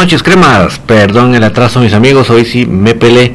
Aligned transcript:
Noches, 0.00 0.22
cremas. 0.22 0.78
Perdón 0.78 1.34
el 1.34 1.44
atraso, 1.44 1.78
mis 1.80 1.92
amigos. 1.92 2.30
Hoy 2.30 2.46
sí 2.46 2.64
me 2.64 2.94
pelé, 2.94 3.34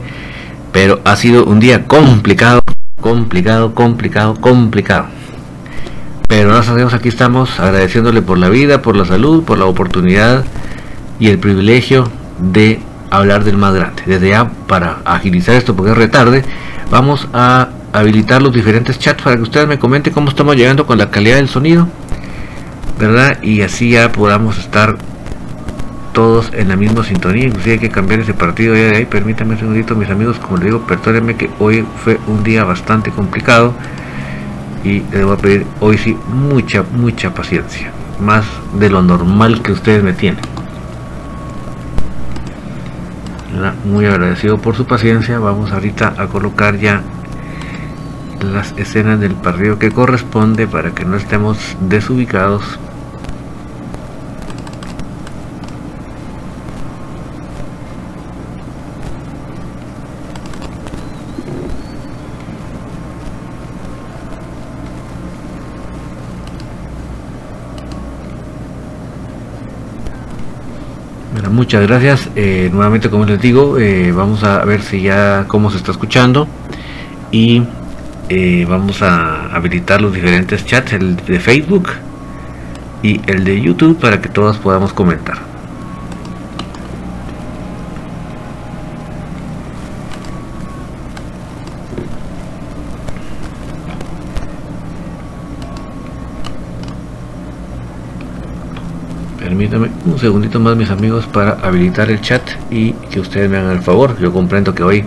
pero 0.71 0.99
ha 1.05 1.15
sido 1.15 1.45
un 1.45 1.59
día 1.59 1.85
complicado, 1.85 2.63
complicado, 2.99 3.75
complicado, 3.75 4.33
complicado. 4.33 5.05
Pero 6.27 6.49
gracias 6.49 6.91
a 6.91 6.95
aquí 6.95 7.07
estamos 7.07 7.59
agradeciéndole 7.59 8.23
por 8.23 8.39
la 8.39 8.49
vida, 8.49 8.81
por 8.81 8.95
la 8.95 9.05
salud, 9.05 9.43
por 9.43 9.59
la 9.59 9.65
oportunidad 9.65 10.43
y 11.19 11.27
el 11.27 11.37
privilegio 11.37 12.09
de 12.39 12.79
hablar 13.11 13.43
del 13.43 13.57
más 13.57 13.75
grande. 13.75 14.01
Desde 14.07 14.29
ya, 14.29 14.49
para 14.67 15.01
agilizar 15.05 15.53
esto, 15.53 15.75
porque 15.75 15.91
es 15.91 15.97
retarde, 15.97 16.43
vamos 16.89 17.27
a 17.31 17.69
habilitar 17.93 18.41
los 18.41 18.51
diferentes 18.51 18.97
chats 18.97 19.21
para 19.21 19.35
que 19.35 19.43
ustedes 19.43 19.67
me 19.67 19.77
comenten 19.77 20.13
cómo 20.13 20.29
estamos 20.29 20.55
llegando 20.55 20.87
con 20.87 20.97
la 20.97 21.11
calidad 21.11 21.35
del 21.35 21.47
sonido, 21.47 21.87
¿verdad? 22.97 23.37
Y 23.43 23.61
así 23.61 23.91
ya 23.91 24.11
podamos 24.11 24.57
estar 24.57 24.97
todos 26.15 26.49
en 26.53 26.69
la 26.69 26.77
misma 26.77 27.03
sintonía, 27.03 27.45
inclusive 27.45 27.73
hay 27.73 27.79
que 27.79 27.89
cambiar 27.89 28.21
ese 28.21 28.33
partido 28.33 28.73
ya 28.73 28.83
de 28.83 28.95
ahí, 28.95 29.05
permítanme 29.05 29.53
un 29.53 29.59
segundito 29.59 29.95
mis 29.95 30.09
amigos, 30.09 30.39
como 30.39 30.55
les 30.55 30.67
digo, 30.67 30.79
perdónenme 30.87 31.35
que 31.35 31.49
hoy 31.59 31.85
fue 32.03 32.17
un 32.27 32.41
día 32.41 32.63
bastante 32.63 33.11
complicado 33.11 33.73
y 34.85 35.01
les 35.11 35.25
voy 35.25 35.33
a 35.33 35.37
pedir 35.37 35.65
hoy 35.81 35.97
sí 35.97 36.17
mucha, 36.29 36.83
mucha 36.83 37.33
paciencia, 37.33 37.91
más 38.21 38.45
de 38.79 38.89
lo 38.89 39.03
normal 39.03 39.61
que 39.61 39.73
ustedes 39.73 40.03
me 40.03 40.13
tienen. 40.13 40.39
Muy 43.83 44.05
agradecido 44.05 44.57
por 44.57 44.75
su 44.75 44.85
paciencia, 44.85 45.37
vamos 45.39 45.73
ahorita 45.73 46.13
a 46.17 46.27
colocar 46.27 46.77
ya 46.77 47.01
las 48.41 48.73
escenas 48.77 49.19
del 49.19 49.33
partido 49.33 49.79
que 49.79 49.91
corresponde 49.91 50.65
para 50.65 50.91
que 50.91 51.03
no 51.03 51.17
estemos 51.17 51.57
desubicados 51.81 52.79
muchas 71.55 71.87
gracias. 71.87 72.29
Eh, 72.35 72.69
nuevamente, 72.71 73.09
como 73.09 73.25
les 73.25 73.41
digo, 73.41 73.79
eh, 73.79 74.11
vamos 74.11 74.43
a 74.43 74.63
ver 74.65 74.81
si 74.81 75.01
ya 75.01 75.45
cómo 75.47 75.71
se 75.71 75.77
está 75.77 75.91
escuchando 75.91 76.47
y 77.31 77.63
eh, 78.29 78.65
vamos 78.69 79.01
a 79.01 79.55
habilitar 79.55 80.01
los 80.01 80.13
diferentes 80.13 80.65
chats, 80.65 80.93
el 80.93 81.15
de 81.15 81.39
Facebook 81.39 81.89
y 83.01 83.21
el 83.27 83.43
de 83.43 83.61
YouTube 83.61 83.99
para 83.99 84.21
que 84.21 84.29
todos 84.29 84.57
podamos 84.57 84.93
comentar. 84.93 85.55
permítame 99.39 99.94
un 100.05 100.19
segundito 100.19 100.59
más 100.59 100.75
mis 100.75 100.89
amigos 100.91 101.25
para 101.25 101.53
habilitar 101.63 102.11
el 102.11 102.21
chat 102.21 102.41
y 102.69 102.91
que 102.93 103.19
ustedes 103.19 103.49
me 103.49 103.57
hagan 103.57 103.71
el 103.71 103.81
favor. 103.81 104.17
Yo 104.19 104.31
comprendo 104.31 104.73
que 104.75 104.83
hoy 104.83 105.05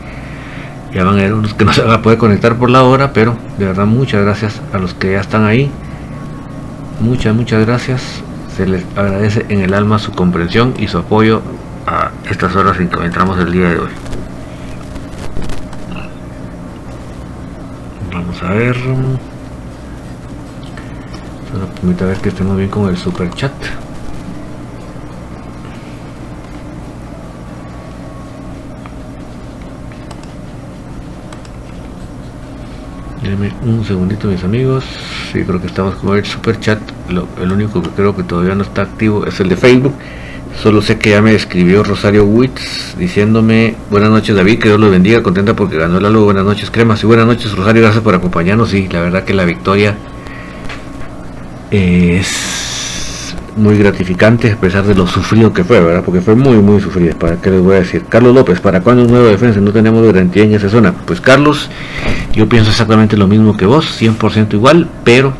ya 0.92 1.04
van 1.04 1.16
a 1.16 1.20
haber 1.20 1.34
unos 1.34 1.54
que 1.54 1.64
no 1.64 1.72
se 1.72 1.82
van 1.82 1.92
a 1.92 2.02
poder 2.02 2.18
conectar 2.18 2.56
por 2.56 2.70
la 2.70 2.82
hora 2.82 3.12
pero 3.12 3.36
de 3.58 3.66
verdad 3.66 3.86
muchas 3.86 4.24
gracias 4.24 4.60
a 4.72 4.78
los 4.78 4.94
que 4.94 5.12
ya 5.12 5.20
están 5.20 5.44
ahí. 5.44 5.70
Muchas 7.00 7.34
muchas 7.34 7.64
gracias. 7.64 8.22
Se 8.56 8.66
les 8.66 8.84
agradece 8.96 9.46
en 9.48 9.60
el 9.60 9.72
alma 9.72 10.00
su 10.00 10.12
comprensión 10.12 10.74
y 10.78 10.88
su 10.88 10.98
apoyo 10.98 11.42
a 11.86 12.10
estas 12.28 12.56
horas 12.56 12.78
en 12.80 12.88
que 12.88 13.04
entramos 13.04 13.38
el 13.38 13.52
día 13.52 13.68
de 13.68 13.78
hoy. 13.78 13.90
Vamos 18.12 18.42
a 18.42 18.50
ver. 18.50 18.76
Solo 21.52 21.66
permita 21.76 22.04
ver 22.04 22.16
que 22.18 22.30
estemos 22.30 22.56
bien 22.56 22.68
con 22.68 22.88
el 22.88 22.96
super 22.96 23.30
chat 23.30 23.52
un 33.62 33.84
segundito 33.84 34.28
mis 34.28 34.42
amigos. 34.44 34.84
Sí, 35.32 35.42
creo 35.44 35.60
que 35.60 35.66
estamos 35.66 35.96
con 35.96 36.16
el 36.16 36.24
super 36.24 36.58
chat. 36.60 36.78
el 37.08 37.52
único 37.52 37.82
que 37.82 37.90
creo 37.90 38.14
que 38.16 38.22
todavía 38.22 38.54
no 38.54 38.62
está 38.62 38.82
activo 38.82 39.26
es 39.26 39.38
el 39.40 39.48
de 39.48 39.56
Facebook. 39.56 39.94
Solo 40.62 40.82
sé 40.82 40.98
que 40.98 41.10
ya 41.10 41.22
me 41.22 41.34
escribió 41.34 41.84
Rosario 41.84 42.24
Witz 42.24 42.96
diciéndome 42.98 43.76
buenas 43.90 44.10
noches 44.10 44.34
David, 44.34 44.58
que 44.58 44.68
Dios 44.68 44.80
lo 44.80 44.90
bendiga, 44.90 45.22
contenta 45.22 45.54
porque 45.54 45.76
ganó 45.76 46.00
la 46.00 46.10
luz, 46.10 46.24
buenas 46.24 46.44
noches 46.44 46.70
cremas 46.70 47.02
y 47.04 47.06
buenas 47.06 47.26
noches 47.26 47.54
Rosario, 47.54 47.82
gracias 47.82 48.02
por 48.02 48.14
acompañarnos 48.14 48.74
y 48.74 48.88
la 48.88 49.00
verdad 49.00 49.22
que 49.22 49.34
la 49.34 49.44
victoria 49.44 49.94
es 51.70 53.36
muy 53.58 53.76
gratificante 53.76 54.52
a 54.52 54.56
pesar 54.56 54.84
de 54.84 54.94
lo 54.94 55.06
sufrido 55.06 55.52
que 55.52 55.64
fue, 55.64 55.80
¿verdad? 55.80 56.02
Porque 56.04 56.20
fue 56.20 56.34
muy, 56.34 56.56
muy 56.56 56.80
sufrido. 56.80 57.16
¿Para 57.18 57.36
qué 57.36 57.50
les 57.50 57.60
voy 57.60 57.76
a 57.76 57.80
decir? 57.80 58.04
Carlos 58.08 58.34
López, 58.34 58.60
¿para 58.60 58.80
cuándo 58.80 59.02
un 59.02 59.10
nuevo 59.10 59.26
defensa? 59.26 59.60
No 59.60 59.72
tenemos 59.72 60.04
garantía 60.06 60.44
en 60.44 60.54
esa 60.54 60.68
zona. 60.68 60.92
Pues 60.92 61.20
Carlos, 61.20 61.68
yo 62.32 62.48
pienso 62.48 62.70
exactamente 62.70 63.16
lo 63.16 63.26
mismo 63.26 63.56
que 63.56 63.66
vos, 63.66 64.00
100% 64.00 64.54
igual, 64.54 64.88
pero... 65.04 65.32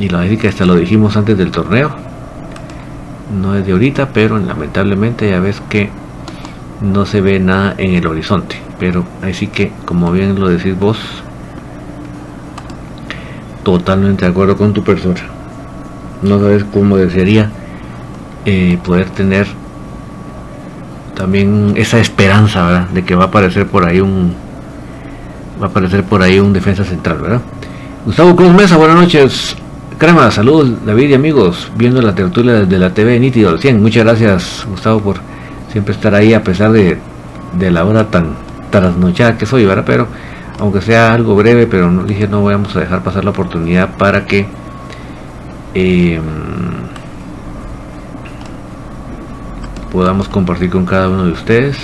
Y 0.00 0.08
la 0.08 0.20
verdad 0.20 0.46
hasta 0.46 0.64
lo 0.64 0.74
dijimos 0.74 1.16
antes 1.16 1.38
del 1.38 1.50
torneo. 1.50 1.90
No 3.40 3.54
es 3.54 3.64
de 3.64 3.72
ahorita, 3.72 4.08
pero 4.12 4.38
lamentablemente 4.38 5.30
ya 5.30 5.38
ves 5.38 5.62
que 5.68 5.90
no 6.80 7.06
se 7.06 7.20
ve 7.20 7.38
nada 7.38 7.74
en 7.78 7.94
el 7.94 8.06
horizonte. 8.06 8.56
Pero 8.80 9.04
así 9.22 9.46
que, 9.46 9.70
como 9.84 10.10
bien 10.10 10.40
lo 10.40 10.48
decís 10.48 10.76
vos, 10.78 10.98
totalmente 13.62 14.24
de 14.24 14.30
acuerdo 14.30 14.56
con 14.56 14.72
tu 14.72 14.82
persona 14.82 15.20
no 16.22 16.38
sabes 16.38 16.64
cómo 16.64 16.96
desearía 16.96 17.50
eh, 18.44 18.78
poder 18.84 19.10
tener 19.10 19.46
también 21.14 21.74
esa 21.76 21.98
esperanza 21.98 22.64
¿verdad? 22.64 22.88
de 22.88 23.04
que 23.04 23.14
va 23.14 23.24
a 23.24 23.26
aparecer 23.26 23.66
por 23.66 23.84
ahí 23.84 24.00
un 24.00 24.34
va 25.62 25.68
a 25.68 25.70
aparecer 25.70 26.04
por 26.04 26.22
ahí 26.22 26.40
un 26.40 26.52
defensa 26.52 26.84
central 26.84 27.18
verdad 27.18 27.40
Gustavo 28.04 28.34
Cruz 28.34 28.52
Mesa 28.52 28.76
buenas 28.76 28.96
noches 28.96 29.56
crema, 30.02 30.28
saludos 30.32 30.84
David 30.84 31.10
y 31.10 31.14
amigos, 31.14 31.70
viendo 31.76 32.02
la 32.02 32.12
tertulia 32.12 32.54
de 32.64 32.78
la 32.80 32.92
TV 32.92 33.20
nítido 33.20 33.50
al 33.50 33.60
100. 33.60 33.80
Muchas 33.80 34.02
gracias 34.02 34.66
Gustavo 34.68 34.98
por 34.98 35.18
siempre 35.70 35.94
estar 35.94 36.12
ahí 36.12 36.34
a 36.34 36.42
pesar 36.42 36.72
de, 36.72 36.98
la 37.70 37.84
hora 37.84 38.10
tan 38.10 38.34
trasnochada 38.70 39.38
que 39.38 39.46
soy, 39.46 39.64
¿verdad? 39.64 39.84
Pero 39.86 40.08
aunque 40.58 40.80
sea 40.80 41.14
algo 41.14 41.36
breve, 41.36 41.68
pero 41.68 41.88
dije 42.02 42.26
no 42.26 42.42
vamos 42.42 42.74
a 42.74 42.80
dejar 42.80 43.04
pasar 43.04 43.22
la 43.22 43.30
oportunidad 43.30 43.96
para 43.96 44.26
que 44.26 44.48
eh, 45.74 46.20
podamos 49.92 50.28
compartir 50.28 50.68
con 50.68 50.84
cada 50.84 51.08
uno 51.08 51.26
de 51.26 51.30
ustedes. 51.30 51.76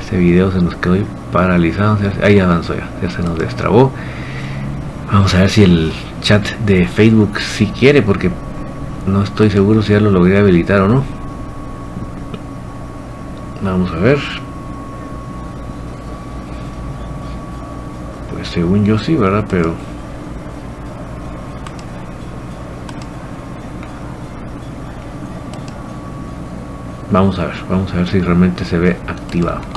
Este 0.00 0.16
video 0.16 0.50
se 0.50 0.62
nos 0.62 0.76
quedó 0.76 0.96
paralizado, 1.32 1.98
ahí 2.22 2.38
avanzó 2.38 2.74
ya, 2.74 2.88
ya 3.02 3.10
se 3.10 3.22
nos 3.22 3.38
destrabó. 3.38 3.92
Vamos 5.10 5.34
a 5.34 5.40
ver 5.40 5.50
si 5.50 5.62
el 5.62 5.92
chat 6.20 6.44
de 6.66 6.86
Facebook 6.86 7.38
si 7.40 7.66
quiere, 7.66 8.02
porque 8.02 8.30
no 9.06 9.22
estoy 9.22 9.50
seguro 9.50 9.82
si 9.82 9.92
ya 9.92 10.00
lo 10.00 10.10
logré 10.10 10.38
habilitar 10.38 10.80
o 10.80 10.88
no. 10.88 11.04
Vamos 13.62 13.92
a 13.92 13.96
ver. 13.96 14.18
Pues 18.32 18.48
según 18.48 18.84
yo 18.84 18.98
sí, 18.98 19.14
¿verdad? 19.14 19.44
Pero... 19.48 19.74
Vamos 27.10 27.38
a 27.38 27.46
ver, 27.46 27.56
vamos 27.70 27.92
a 27.92 27.96
ver 27.96 28.08
si 28.08 28.20
realmente 28.20 28.64
se 28.64 28.78
ve 28.78 28.96
activado. 29.06 29.75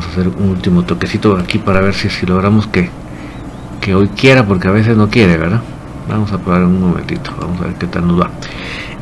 Vamos 0.00 0.16
a 0.16 0.20
hacer 0.20 0.32
un 0.42 0.48
último 0.48 0.82
toquecito 0.82 1.36
aquí 1.36 1.58
para 1.58 1.82
ver 1.82 1.92
si, 1.92 2.24
logramos 2.24 2.66
que, 2.66 2.88
que 3.82 3.94
hoy 3.94 4.08
quiera, 4.08 4.46
porque 4.46 4.66
a 4.66 4.70
veces 4.70 4.96
no 4.96 5.10
quiere, 5.10 5.36
¿verdad? 5.36 5.60
Vamos 6.08 6.32
a 6.32 6.38
probar 6.38 6.62
un 6.62 6.80
momentito, 6.80 7.30
vamos 7.38 7.60
a 7.60 7.64
ver 7.64 7.74
qué 7.74 7.86
tal 7.86 8.06
nos 8.06 8.18
va. 8.18 8.30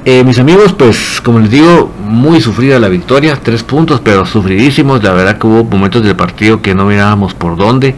Eh, 0.04 0.24
mis 0.24 0.40
amigos, 0.40 0.72
pues 0.72 1.20
como 1.22 1.38
les 1.38 1.52
digo, 1.52 1.92
muy 2.04 2.40
sufrida 2.40 2.80
la 2.80 2.88
victoria, 2.88 3.38
tres 3.40 3.62
puntos, 3.62 4.00
pero 4.00 4.26
sufridísimos. 4.26 5.00
La 5.04 5.12
verdad 5.12 5.38
que 5.38 5.46
hubo 5.46 5.62
momentos 5.62 6.02
del 6.02 6.16
partido 6.16 6.60
que 6.62 6.74
no 6.74 6.86
mirábamos 6.86 7.32
por 7.32 7.56
dónde. 7.56 7.94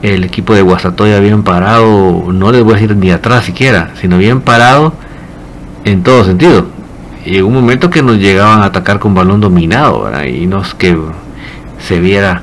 El 0.00 0.24
equipo 0.24 0.54
de 0.54 0.62
Guasatoya 0.62 1.20
bien 1.20 1.42
parado, 1.42 2.32
no 2.32 2.50
les 2.50 2.64
voy 2.64 2.72
a 2.72 2.76
decir 2.76 2.96
ni 2.96 3.10
atrás 3.10 3.44
siquiera, 3.44 3.92
sino 4.00 4.16
bien 4.16 4.40
parado 4.40 4.94
en 5.84 6.02
todo 6.02 6.24
sentido. 6.24 6.64
Llegó 7.26 7.46
un 7.48 7.54
momento 7.54 7.90
que 7.90 8.02
nos 8.02 8.16
llegaban 8.16 8.62
a 8.62 8.64
atacar 8.64 8.98
con 9.00 9.12
balón 9.12 9.42
dominado, 9.42 10.04
¿verdad? 10.04 10.24
y 10.24 10.46
nos 10.46 10.74
que 10.74 10.96
se 11.86 12.00
viera 12.00 12.42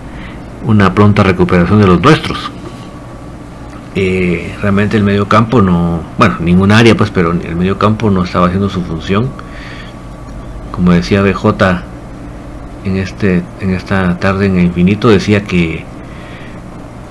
una 0.65 0.93
pronta 0.93 1.23
recuperación 1.23 1.81
de 1.81 1.87
los 1.87 2.01
nuestros. 2.01 2.51
Eh, 3.95 4.55
realmente 4.61 4.97
el 4.97 5.03
medio 5.03 5.27
campo 5.27 5.61
no, 5.61 6.01
bueno, 6.17 6.37
ningún 6.39 6.71
área 6.71 6.95
pues, 6.95 7.09
pero 7.09 7.31
el 7.31 7.55
medio 7.55 7.77
campo 7.77 8.09
no 8.09 8.23
estaba 8.23 8.47
haciendo 8.47 8.69
su 8.69 8.81
función. 8.83 9.29
Como 10.71 10.91
decía 10.91 11.21
BJ 11.21 11.83
en 12.85 12.95
este 12.97 13.43
en 13.59 13.71
esta 13.71 14.17
tarde 14.19 14.45
en 14.45 14.57
el 14.57 14.65
infinito 14.65 15.09
decía 15.09 15.43
que 15.43 15.83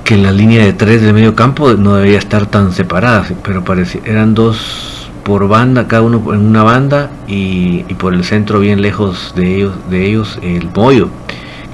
que 0.05 0.17
la 0.17 0.33
línea 0.33 0.65
de 0.65 0.73
tres 0.73 1.03
del 1.03 1.13
medio 1.13 1.35
campo 1.35 1.75
no 1.75 1.97
debía 1.97 2.17
estar 2.17 2.47
tan 2.47 2.73
separada, 2.73 3.27
pero 3.43 3.63
parecía, 3.63 4.01
eran 4.07 4.33
dos 4.33 5.11
por 5.23 5.47
banda, 5.47 5.87
cada 5.87 6.01
uno 6.01 6.33
en 6.33 6.47
una 6.47 6.63
banda 6.63 7.11
y, 7.27 7.83
por 7.99 8.15
el 8.15 8.25
centro 8.25 8.61
bien 8.61 8.81
lejos 8.81 9.35
de 9.37 9.57
ellos, 9.57 9.75
de 9.91 10.07
ellos 10.07 10.39
el 10.41 10.71
Moyo, 10.75 11.11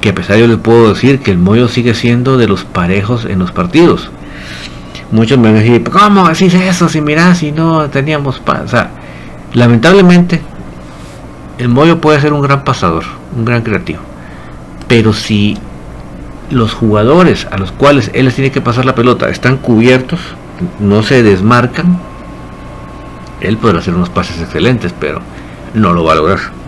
que 0.04 0.10
a 0.10 0.14
pesar 0.14 0.36
yo 0.36 0.46
le 0.46 0.58
puedo 0.58 0.92
decir 0.92 1.20
que 1.20 1.30
el 1.30 1.38
Moyo 1.38 1.66
sigue 1.66 1.94
siendo 1.94 2.36
de 2.36 2.46
los 2.46 2.62
parejos 2.62 3.24
en 3.24 3.38
los 3.38 3.52
partidos. 3.52 4.10
Muchos 5.10 5.38
me 5.38 5.50
decir, 5.50 5.82
¿cómo 5.84 6.28
decís 6.28 6.52
eso? 6.52 6.90
Si 6.90 7.00
mirás, 7.00 7.38
si 7.38 7.52
no 7.52 7.88
teníamos 7.88 8.38
O 8.46 8.76
lamentablemente, 9.54 10.42
el 11.56 11.70
Moyo 11.70 12.02
puede 12.02 12.20
ser 12.20 12.34
un 12.34 12.42
gran 12.42 12.64
pasador, 12.64 13.04
un 13.34 13.46
gran 13.46 13.62
creativo. 13.62 14.00
Pero 14.88 15.14
si 15.14 15.56
los 16.50 16.74
jugadores 16.74 17.48
a 17.50 17.56
los 17.56 17.72
cuales 17.72 18.10
él 18.12 18.26
les 18.26 18.34
tiene 18.34 18.52
que 18.52 18.60
pasar 18.60 18.84
la 18.84 18.94
pelota 18.94 19.30
están 19.30 19.56
cubiertos, 19.56 20.20
no 20.80 21.02
se 21.02 21.22
desmarcan, 21.22 21.98
él 23.40 23.56
podrá 23.56 23.78
hacer 23.78 23.94
unos 23.94 24.10
pases 24.10 24.38
excelentes, 24.38 24.94
pero 25.00 25.22
no 25.72 25.94
lo 25.94 26.04
va 26.04 26.12
a 26.12 26.16
lograr. 26.16 26.63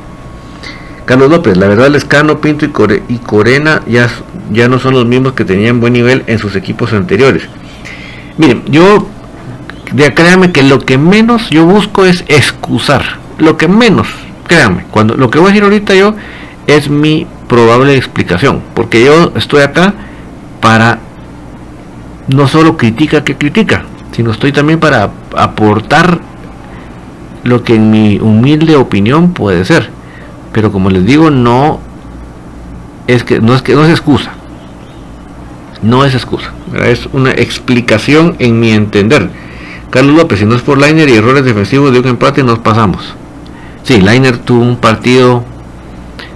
Carlos 1.07 1.31
López, 1.31 1.57
la 1.57 1.69
verdad 1.69 1.89
Lescano, 1.89 2.41
Pinto 2.41 2.65
y, 2.65 2.69
Core, 2.69 3.03
y 3.09 3.19
Corena 3.19 3.81
ya, 3.87 4.09
ya 4.51 4.69
no 4.69 4.81
son 4.81 4.95
los 4.95 5.07
mismos 5.07 5.35
que 5.35 5.45
tenían 5.45 5.81
buen 5.81 5.93
nivel 5.93 6.25
en 6.27 6.39
sus 6.39 6.57
equipos 6.57 6.93
anteriores. 6.93 7.45
Miren, 8.39 8.65
yo, 8.67 9.07
ya 9.95 10.15
créanme 10.15 10.51
que 10.51 10.65
lo 10.65 10.81
que 10.81 10.99
menos 10.99 11.49
yo 11.49 11.65
busco 11.65 12.05
es 12.05 12.25
excusar. 12.27 13.05
Lo 13.39 13.57
que 13.57 13.69
menos, 13.69 14.09
créanme, 14.49 14.85
cuando 14.91 15.15
lo 15.15 15.31
que 15.31 15.39
voy 15.39 15.47
a 15.47 15.51
decir 15.51 15.63
ahorita 15.63 15.95
yo 15.95 16.17
es 16.67 16.91
mi 16.91 17.27
probable 17.49 17.97
explicación. 17.97 18.61
Porque 18.75 19.05
yo 19.05 19.33
estoy 19.37 19.63
acá 19.63 19.95
para 20.61 20.99
no 22.27 22.49
solo 22.49 22.77
critica 22.77 23.23
que 23.23 23.37
critica, 23.37 23.85
sino 24.11 24.33
estoy 24.33 24.51
también 24.51 24.81
para 24.81 25.11
aportar 25.37 26.19
lo 27.45 27.63
que 27.63 27.77
en 27.77 27.91
mi 27.91 28.19
humilde 28.19 28.75
opinión 28.75 29.33
puede 29.33 29.65
ser. 29.65 29.91
Pero 30.57 30.73
como 30.73 30.89
les 30.89 31.05
digo, 31.05 31.31
no 31.31 31.81
es 33.07 33.25
que 33.25 33.41
no 33.41 33.55
es 33.55 33.61
que 33.61 33.75
no 33.75 33.85
es 33.85 33.91
excusa 33.91 34.33
no 35.83 36.05
es 36.07 36.15
excusa, 36.15 36.53
es 36.85 37.07
una 37.13 37.31
explicación 37.33 38.37
en 38.39 38.59
mi 38.59 38.71
entender. 38.71 39.29
Carlos 39.91 40.17
López, 40.17 40.39
si 40.39 40.47
no 40.47 40.55
es 40.55 40.63
por 40.63 40.81
Liner 40.81 41.07
y 41.09 41.15
errores 41.15 41.45
defensivos 41.45 41.93
de 41.93 42.01
un 42.01 42.09
empate, 42.09 42.43
nos 42.43 42.59
pasamos. 42.59 43.15
Sí, 43.83 44.01
Liner 44.01 44.39
tuvo 44.39 44.63
un 44.63 44.77
partido 44.77 45.45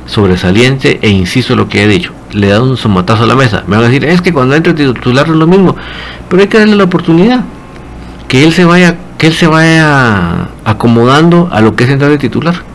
sobresaliente 0.07 0.99
e 1.03 1.09
insisto 1.09 1.57
lo 1.57 1.69
que 1.69 1.85
he 1.85 1.89
dicho, 1.89 2.13
le 2.33 2.49
da 2.49 2.63
un 2.63 2.77
somatazo 2.77 3.25
a 3.25 3.27
la 3.27 3.35
mesa. 3.35 3.65
Me 3.67 3.77
van 3.77 3.87
a 3.87 3.89
decir, 3.89 4.05
es 4.05 4.21
que 4.21 4.33
cuando 4.33 4.55
entra 4.55 4.75
titular 4.75 5.27
es 5.27 5.35
lo 5.35 5.47
mismo, 5.47 5.75
pero 6.29 6.43
hay 6.43 6.49
que 6.49 6.59
darle 6.59 6.77
la 6.77 6.85
oportunidad, 6.85 7.45
que 8.29 8.45
él 8.45 8.53
se 8.53 8.65
vaya, 8.65 8.97
que 9.19 9.29
él 9.29 9.33
se 9.33 9.47
vaya 9.47 10.49
acomodando 10.65 11.49
a 11.51 11.61
lo 11.61 11.75
que 11.75 11.85
es 11.85 11.91
entrar 11.91 12.11
de 12.11 12.19
titular. 12.19 12.70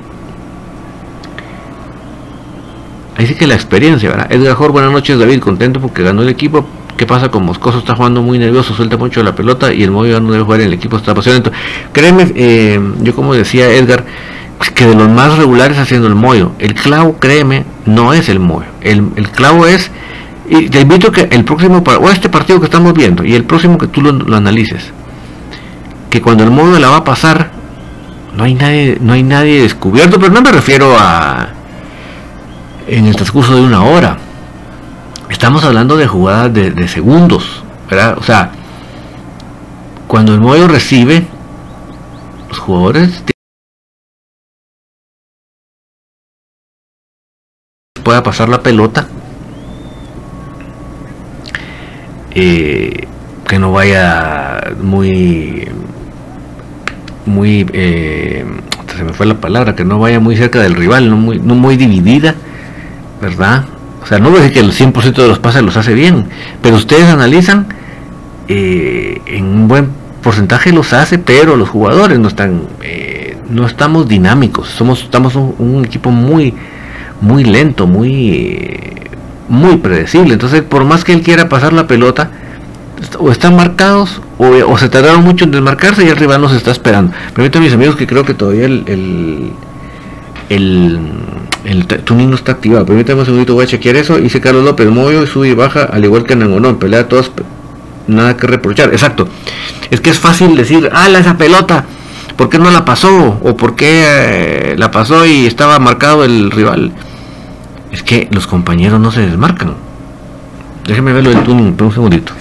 Ahí 3.18 3.28
sí 3.28 3.36
que 3.36 3.48
la 3.48 3.56
experiencia, 3.56 4.10
¿verdad? 4.10 4.28
Edgar 4.30 4.56
Jor, 4.56 4.72
buenas 4.72 4.92
noches 4.92 5.18
David, 5.18 5.40
contento 5.40 5.80
porque 5.80 6.04
ganó 6.04 6.22
el 6.22 6.30
equipo. 6.30 6.66
¿Qué 6.98 7.06
pasa 7.06 7.30
con 7.30 7.46
Moscoso? 7.46 7.80
Está 7.80 7.96
jugando 7.96 8.22
muy 8.22 8.40
nervioso, 8.40 8.74
suelta 8.74 8.98
mucho 8.98 9.22
la 9.24 9.36
pelota 9.36 9.74
y 9.74 9.84
el 9.84 9.92
Moyo 9.92 10.20
no 10.22 10.32
debe 10.32 10.44
jugar 10.44 10.62
en 10.62 10.68
el 10.68 10.74
equipo, 10.74 10.98
está 10.98 11.12
apasionado. 11.12 11.52
Créeme, 11.92 12.32
eh, 12.36 12.80
yo 13.02 13.16
como 13.16 13.34
decía 13.34 13.70
Edgar, 13.70 14.06
que 14.74 14.86
de 14.86 14.96
los 14.96 15.10
más 15.10 15.38
regulares 15.38 15.78
haciendo 15.78 16.08
el 16.08 16.16
Moyo. 16.16 16.52
El 16.60 16.74
clavo, 16.74 17.18
créeme, 17.18 17.66
no 17.86 18.14
es 18.14 18.30
el 18.30 18.40
Moyo. 18.40 18.68
El, 18.82 19.12
clavo 19.32 19.66
es, 19.68 19.92
y 20.50 20.70
te 20.70 20.82
invito 20.82 21.10
a 21.10 21.12
que 21.12 21.28
el 21.32 21.44
próximo, 21.44 21.84
o 21.86 22.10
este 22.10 22.30
partido 22.30 22.60
que 22.60 22.66
estamos 22.66 22.94
viendo, 22.94 23.26
y 23.26 23.34
el 23.36 23.44
próximo 23.44 23.78
que 23.78 23.88
tú 23.88 24.02
lo, 24.02 24.12
lo 24.14 24.38
analices, 24.38 24.92
que 26.10 26.22
cuando 26.22 26.46
el 26.46 26.52
Moyo 26.52 26.80
la 26.80 26.90
va 26.90 26.98
a 26.98 27.04
pasar, 27.04 27.52
no 28.36 28.46
hay 28.46 28.56
nadie, 28.56 28.98
no 29.02 29.14
hay 29.14 29.24
nadie 29.24 29.62
descubierto, 29.62 30.18
pero 30.18 30.34
no 30.34 30.42
me 30.42 30.52
refiero 30.52 30.96
a 30.98 31.55
en 32.88 33.06
el 33.06 33.16
transcurso 33.16 33.56
de 33.56 33.62
una 33.62 33.84
hora. 33.84 34.18
Estamos 35.30 35.64
hablando 35.64 35.98
de 35.98 36.08
jugadas 36.08 36.54
de, 36.54 36.88
segundos, 36.88 37.64
¿verdad? 37.90 38.18
O 38.18 38.24
sea, 38.24 38.52
cuando 40.08 40.34
el 40.34 40.42
Moyo 40.42 40.68
recibe, 40.68 41.26
los 42.50 42.60
jugadores 42.60 43.24
pueda 48.04 48.22
pasar 48.22 48.50
la 48.50 48.62
pelota, 48.62 49.08
eh, 52.36 53.08
que 53.48 53.58
no 53.58 53.72
vaya 53.72 54.62
muy, 54.80 55.68
muy, 57.26 57.66
eh, 57.74 58.46
se 58.96 59.04
me 59.04 59.14
fue 59.14 59.26
la 59.26 59.42
palabra, 59.42 59.76
que 59.76 59.84
no 59.84 59.98
vaya 59.98 60.20
muy 60.20 60.38
cerca 60.38 60.60
del 60.60 60.76
rival, 60.76 61.10
no 61.10 61.18
muy, 61.18 61.40
no 61.40 61.56
muy 61.56 61.78
dividida 61.78 62.36
¿verdad? 63.26 63.66
O 64.04 64.08
sea, 64.08 64.20
no 64.20 64.30
voy 64.30 64.40
a 64.40 64.42
decir 64.44 64.54
que 64.54 64.60
el 64.60 64.72
100% 64.72 65.14
de 65.16 65.28
los 65.28 65.40
pases 65.40 65.64
los 65.64 65.78
hace 65.78 65.94
bien, 65.94 66.26
pero 66.62 66.76
ustedes 66.76 67.06
analizan, 67.06 67.68
eh, 68.48 69.20
en 69.26 69.46
un 69.46 69.68
buen 69.68 69.90
porcentaje 70.22 70.72
los 70.72 70.94
hace, 70.94 71.18
pero 71.18 71.56
los 71.56 71.70
jugadores 71.70 72.20
no 72.20 72.28
están, 72.28 72.62
eh, 72.84 73.38
no 73.50 73.66
estamos 73.66 74.08
dinámicos, 74.08 74.70
somos, 74.70 75.04
estamos 75.04 75.36
un, 75.36 75.84
equipo 75.84 76.12
muy, 76.12 76.54
muy 77.20 77.44
lento, 77.44 77.88
muy, 77.88 78.78
muy 79.50 79.78
predecible. 79.78 80.34
Entonces, 80.34 80.62
por 80.62 80.86
más 80.86 81.04
que 81.04 81.14
él 81.14 81.24
quiera 81.24 81.50
pasar 81.50 81.74
la 81.74 81.88
pelota, 81.88 82.30
o 83.20 83.32
están 83.32 83.56
marcados 83.56 84.22
o, 84.38 84.78
se 84.78 84.88
tardaron 84.88 85.24
mucho 85.24 85.44
en 85.46 85.52
desmarcarse 85.52 86.06
y 86.06 86.08
el 86.08 86.16
rival 86.16 86.42
nos 86.42 86.54
está 86.54 86.72
esperando. 86.72 87.12
Permítanme 87.34 87.66
mis 87.66 87.74
amigos 87.74 87.96
que 87.96 88.06
creo 88.06 88.24
que 88.24 88.36
todavía 88.36 88.66
el, 88.66 88.84
el 88.88 89.52
El 90.50 91.00
tuning 92.04 92.30
no 92.30 92.36
está 92.36 92.54
activado. 92.54 92.86
Permítame 92.86 93.20
un 93.20 93.26
segundito, 93.26 93.54
voy 93.54 93.66
a 93.66 93.68
chequear 93.68 93.96
eso. 93.96 94.18
Dice 94.18 94.42
Carlos 94.42 94.64
López, 94.64 94.90
Moyo 94.90 95.26
sube 95.26 95.50
y 95.50 95.54
baja, 95.54 95.84
al 95.84 96.04
igual 96.04 96.24
que 96.24 96.36
Nangonón, 96.36 96.78
pelea 96.78 97.08
todos, 97.08 97.32
nada 98.08 98.38
que 98.38 98.48
reprochar. 98.48 98.90
Exacto. 98.90 99.28
Es 99.90 100.02
que 100.02 100.10
es 100.10 100.20
fácil 100.20 100.56
decir, 100.56 100.90
ala 100.94 101.20
esa 101.20 101.38
pelota, 101.38 101.86
¿por 102.36 102.50
qué 102.50 102.60
no 102.60 102.72
la 102.72 102.86
pasó? 102.86 103.40
¿O 103.42 103.56
por 103.58 103.76
qué 103.76 104.04
eh, 104.06 104.76
la 104.78 104.92
pasó 104.92 105.26
y 105.26 105.46
estaba 105.46 105.80
marcado 105.80 106.24
el 106.24 106.52
rival? 106.52 106.92
Es 107.92 108.04
que 108.04 108.28
los 108.32 108.48
compañeros 108.48 109.00
no 109.00 109.12
se 109.12 109.22
desmarcan. 109.22 109.76
Déjeme 110.86 111.14
verlo 111.14 111.32
del 111.32 111.44
tuning, 111.44 111.74
por 111.76 111.88
un 111.88 111.94
segundito. 111.94 112.34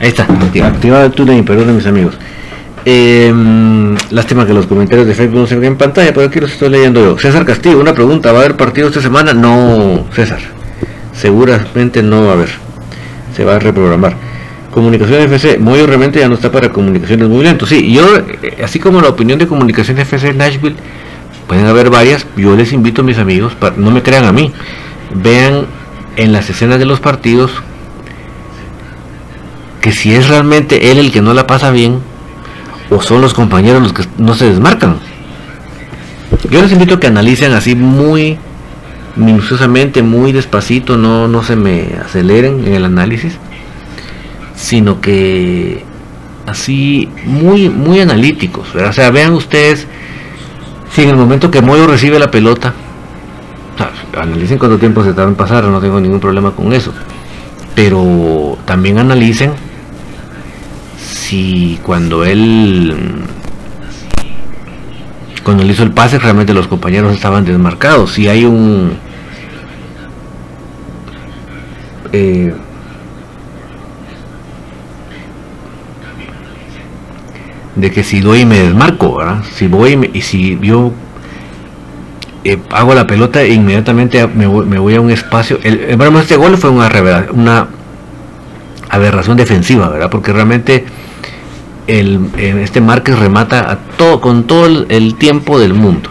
Ahí 0.00 0.08
está, 0.08 0.26
activado 0.64 1.04
el 1.04 1.12
túnel, 1.12 1.44
perdón 1.44 1.76
mis 1.76 1.86
amigos. 1.86 2.14
Eh, 2.86 3.30
lástima 4.10 4.46
que 4.46 4.54
los 4.54 4.66
comentarios 4.66 5.06
de 5.06 5.14
Facebook 5.14 5.40
no 5.40 5.46
se 5.46 5.56
ven 5.56 5.72
en 5.72 5.76
pantalla, 5.76 6.14
pero 6.14 6.26
aquí 6.26 6.40
los 6.40 6.52
estoy 6.52 6.70
leyendo 6.70 7.04
yo. 7.04 7.18
César 7.18 7.44
Castillo, 7.44 7.78
una 7.78 7.92
pregunta, 7.92 8.32
¿va 8.32 8.38
a 8.38 8.40
haber 8.44 8.56
partido 8.56 8.88
esta 8.88 9.02
semana? 9.02 9.34
No, 9.34 10.06
César, 10.14 10.40
seguramente 11.12 12.02
no 12.02 12.24
va 12.24 12.30
a 12.30 12.32
haber. 12.32 12.48
Se 13.36 13.44
va 13.44 13.56
a 13.56 13.58
reprogramar. 13.58 14.16
Comunicación 14.70 15.20
FC, 15.20 15.58
muy 15.58 15.84
realmente 15.84 16.18
ya 16.18 16.28
no 16.28 16.34
está 16.34 16.50
para 16.50 16.70
comunicaciones 16.70 17.28
muy 17.28 17.44
lento. 17.44 17.66
Sí, 17.66 17.92
yo, 17.92 18.16
eh, 18.16 18.56
así 18.64 18.78
como 18.78 19.02
la 19.02 19.08
opinión 19.08 19.38
de 19.38 19.46
Comunicación 19.46 19.98
FC 19.98 20.32
Nashville, 20.32 20.76
pueden 21.46 21.66
haber 21.66 21.90
varias. 21.90 22.26
Yo 22.38 22.56
les 22.56 22.72
invito 22.72 23.02
a 23.02 23.04
mis 23.04 23.18
amigos, 23.18 23.54
para, 23.54 23.76
no 23.76 23.90
me 23.90 24.02
crean 24.02 24.24
a 24.24 24.32
mí, 24.32 24.50
vean 25.14 25.66
en 26.16 26.32
las 26.32 26.48
escenas 26.48 26.78
de 26.78 26.86
los 26.86 27.00
partidos 27.00 27.62
que 29.80 29.92
si 29.92 30.14
es 30.14 30.28
realmente 30.28 30.90
él 30.90 30.98
el 30.98 31.10
que 31.10 31.22
no 31.22 31.34
la 31.34 31.46
pasa 31.46 31.70
bien 31.70 32.00
o 32.90 33.00
son 33.00 33.20
los 33.20 33.34
compañeros 33.34 33.82
los 33.82 33.92
que 33.92 34.04
no 34.18 34.34
se 34.34 34.46
desmarcan. 34.46 34.98
Yo 36.50 36.62
les 36.62 36.72
invito 36.72 36.94
a 36.94 37.00
que 37.00 37.06
analicen 37.06 37.52
así 37.52 37.74
muy 37.74 38.38
minuciosamente, 39.16 40.02
muy 40.02 40.32
despacito, 40.32 40.96
no, 40.96 41.28
no 41.28 41.42
se 41.42 41.56
me 41.56 41.94
aceleren 42.04 42.66
en 42.66 42.74
el 42.74 42.84
análisis, 42.84 43.36
sino 44.54 45.00
que 45.00 45.84
así 46.46 47.08
muy, 47.24 47.68
muy 47.68 48.00
analíticos. 48.00 48.74
O 48.74 48.92
sea, 48.92 49.10
vean 49.10 49.32
ustedes 49.32 49.86
si 50.92 51.02
en 51.02 51.10
el 51.10 51.16
momento 51.16 51.50
que 51.50 51.62
Moyo 51.62 51.86
recibe 51.86 52.18
la 52.18 52.30
pelota, 52.30 52.74
analicen 54.20 54.58
cuánto 54.58 54.78
tiempo 54.78 55.02
se 55.04 55.12
tarda 55.12 55.30
en 55.30 55.36
pasar, 55.36 55.64
no 55.64 55.80
tengo 55.80 56.00
ningún 56.00 56.20
problema 56.20 56.50
con 56.50 56.72
eso. 56.72 56.92
Pero 57.74 58.58
también 58.64 58.98
analicen 58.98 59.52
si 61.30 61.78
cuando 61.84 62.24
él 62.24 62.92
cuando 65.44 65.62
él 65.62 65.70
hizo 65.70 65.84
el 65.84 65.92
pase 65.92 66.18
realmente 66.18 66.52
los 66.52 66.66
compañeros 66.66 67.14
estaban 67.14 67.44
desmarcados. 67.44 68.14
Si 68.14 68.26
hay 68.26 68.44
un 68.44 68.98
eh, 72.12 72.52
de 77.76 77.90
que 77.92 78.02
si 78.02 78.20
doy 78.20 78.44
me 78.44 78.58
desmarco 78.58 79.18
¿verdad? 79.18 79.44
si 79.54 79.68
voy 79.68 80.10
y 80.12 80.22
si 80.22 80.58
yo 80.60 80.92
eh, 82.42 82.58
hago 82.70 82.92
la 82.92 83.06
pelota 83.06 83.40
e 83.42 83.52
inmediatamente 83.52 84.26
me 84.26 84.46
voy, 84.48 84.94
a 84.96 85.00
un 85.00 85.12
espacio. 85.12 85.60
El, 85.62 85.78
el, 85.78 86.16
este 86.16 86.34
gol 86.34 86.58
fue 86.58 86.70
una, 86.70 86.90
una 87.30 87.68
aberración 88.88 89.36
defensiva 89.36 89.88
verdad 89.88 90.10
porque 90.10 90.32
realmente 90.32 90.84
el, 91.90 92.20
este 92.36 92.80
Márquez 92.80 93.18
remata 93.18 93.70
a 93.70 93.78
todo, 93.96 94.20
con 94.20 94.44
todo 94.44 94.86
el, 94.88 95.14
tiempo 95.16 95.58
del 95.58 95.74
mundo. 95.74 96.08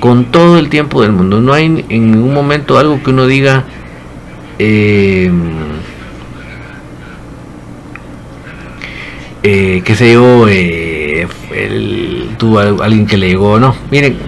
Con 0.00 0.26
todo 0.26 0.58
el 0.58 0.68
tiempo 0.68 1.02
del 1.02 1.12
mundo. 1.12 1.40
No 1.40 1.52
hay 1.52 1.84
en 1.88 2.10
ningún 2.10 2.34
momento 2.34 2.78
algo 2.78 3.02
que 3.02 3.10
uno 3.10 3.26
diga. 3.26 3.64
Eh, 4.58 5.30
eh, 9.42 9.82
qué 9.84 9.94
sé 9.94 10.12
yo, 10.12 10.46
eh, 10.48 11.26
tuvo 12.36 12.58
alguien 12.58 13.06
que 13.06 13.16
le 13.16 13.28
llegó, 13.28 13.58
no, 13.58 13.74
miren, 13.90 14.18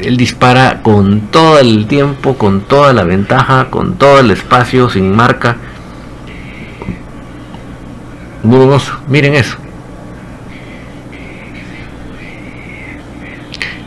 él 0.00 0.16
dispara 0.16 0.80
con 0.82 1.22
todo 1.32 1.58
el 1.58 1.86
tiempo, 1.86 2.34
con 2.34 2.60
toda 2.60 2.92
la 2.92 3.02
ventaja, 3.02 3.70
con 3.70 3.96
todo 3.96 4.20
el 4.20 4.30
espacio, 4.30 4.88
sin 4.90 5.14
marca, 5.14 5.56
muy 8.44 8.78
miren 9.08 9.34
eso. 9.34 9.56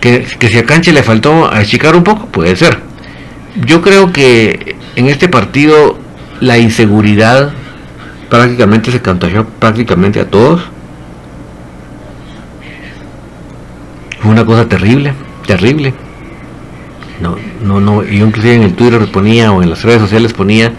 Que, 0.02 0.26
si 0.26 0.58
a 0.58 0.66
Canche 0.66 0.92
le 0.92 1.04
faltó 1.04 1.46
achicar 1.46 1.96
un 1.96 2.04
poco, 2.04 2.26
puede 2.28 2.56
ser. 2.56 2.80
Yo 3.66 3.82
creo 3.82 4.12
que 4.12 4.76
en 4.96 5.08
este 5.08 5.30
partido 5.30 5.98
la 6.40 6.58
inseguridad 6.58 7.52
prácticamente 8.30 8.92
se 8.92 9.02
contagió 9.02 9.46
prácticamente 9.46 10.20
a 10.20 10.28
todos. 10.28 10.62
Fue 14.20 14.32
una 14.32 14.46
cosa 14.46 14.68
terrible, 14.68 15.14
terrible. 15.46 15.94
No, 17.22 17.36
no, 17.64 17.80
no, 17.80 18.04
yo 18.04 18.26
inclusive 18.26 18.56
en 18.56 18.64
el 18.64 18.74
Twitter 18.74 19.06
ponía 19.12 19.52
o 19.52 19.62
en 19.62 19.70
las 19.70 19.84
redes 19.84 20.02
sociales 20.02 20.34
ponía 20.34 20.72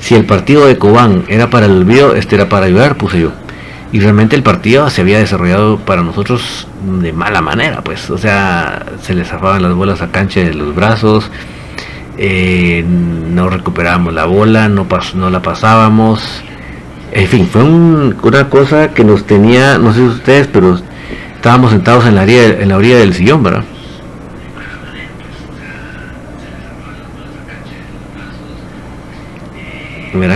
si 0.00 0.14
el 0.14 0.24
partido 0.24 0.66
de 0.66 0.78
Cobán 0.78 1.24
era 1.28 1.50
para 1.50 1.66
el 1.66 1.72
olvido, 1.72 2.14
este 2.14 2.36
era 2.36 2.48
para 2.48 2.66
ayudar, 2.66 2.96
puse 2.96 3.20
yo. 3.20 3.32
Y 3.92 4.00
realmente 4.00 4.36
el 4.36 4.42
partido 4.42 4.88
se 4.88 5.00
había 5.00 5.18
desarrollado 5.18 5.78
para 5.78 6.02
nosotros 6.02 6.66
de 7.00 7.12
mala 7.12 7.40
manera, 7.42 7.82
pues. 7.82 8.08
O 8.10 8.18
sea, 8.18 8.86
se 9.02 9.14
les 9.14 9.28
zafaban 9.28 9.62
las 9.62 9.74
bolas 9.74 10.00
a 10.00 10.10
cancha 10.10 10.40
de 10.40 10.54
los 10.54 10.74
brazos, 10.74 11.30
eh, 12.16 12.84
no 12.86 13.48
recuperábamos 13.48 14.14
la 14.14 14.24
bola, 14.26 14.68
no, 14.68 14.86
no 15.14 15.30
la 15.30 15.42
pasábamos. 15.42 16.42
En 17.12 17.26
fin, 17.26 17.46
fue 17.46 17.64
una 17.64 18.48
cosa 18.48 18.94
que 18.94 19.02
nos 19.04 19.24
tenía, 19.26 19.78
no 19.78 19.92
sé 19.92 20.02
ustedes, 20.02 20.46
pero 20.46 20.78
estábamos 21.34 21.72
sentados 21.72 22.06
en 22.06 22.14
la, 22.14 22.24
en 22.24 22.68
la 22.68 22.76
orilla 22.76 22.98
del 22.98 23.14
sillón, 23.14 23.42
¿verdad? 23.42 23.64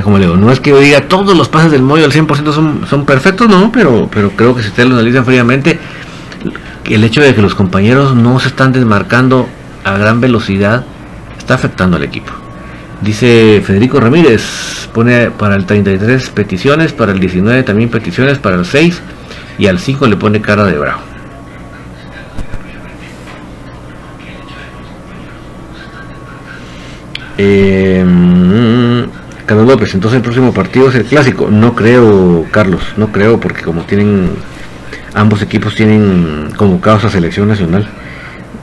Como 0.02 0.18
le 0.18 0.26
digo, 0.26 0.36
no 0.36 0.50
es 0.50 0.60
que 0.60 0.70
yo 0.70 0.80
diga 0.80 1.02
todos 1.02 1.36
los 1.36 1.48
pases 1.48 1.70
del 1.70 1.82
Moyo 1.82 2.04
al 2.04 2.12
100% 2.12 2.52
son, 2.52 2.86
son 2.88 3.04
perfectos, 3.04 3.48
no, 3.48 3.70
pero, 3.72 4.08
pero 4.12 4.30
creo 4.30 4.54
que 4.54 4.62
si 4.62 4.68
ustedes 4.68 4.88
lo 4.88 4.94
analizan 4.96 5.24
fríamente, 5.24 5.78
el 6.84 7.04
hecho 7.04 7.22
de 7.22 7.34
que 7.34 7.42
los 7.42 7.54
compañeros 7.54 8.14
no 8.14 8.38
se 8.40 8.48
están 8.48 8.72
desmarcando 8.72 9.48
a 9.84 9.96
gran 9.96 10.20
velocidad 10.20 10.84
está 11.38 11.54
afectando 11.54 11.96
al 11.96 12.02
equipo. 12.02 12.32
Dice 13.00 13.62
Federico 13.64 14.00
Ramírez, 14.00 14.88
pone 14.92 15.30
para 15.30 15.56
el 15.56 15.66
33 15.66 16.30
peticiones, 16.30 16.92
para 16.92 17.12
el 17.12 17.20
19 17.20 17.62
también 17.62 17.90
peticiones, 17.90 18.38
para 18.38 18.56
el 18.56 18.64
6 18.64 19.00
y 19.58 19.66
al 19.66 19.78
5 19.78 20.06
le 20.06 20.16
pone 20.16 20.40
cara 20.40 20.64
de 20.64 20.78
bravo. 20.78 21.00
Eh, 27.36 28.04
Carlos 29.46 29.66
López, 29.66 29.94
entonces 29.94 30.16
el 30.16 30.22
próximo 30.22 30.52
partido 30.52 30.88
es 30.88 30.94
el 30.94 31.04
clásico. 31.04 31.48
No 31.50 31.74
creo, 31.74 32.46
Carlos, 32.50 32.82
no 32.96 33.12
creo, 33.12 33.38
porque 33.38 33.62
como 33.62 33.82
tienen 33.82 34.30
ambos 35.14 35.42
equipos 35.42 35.74
tienen 35.74 36.50
convocados 36.56 37.04
a 37.04 37.10
selección 37.10 37.48
nacional. 37.48 37.86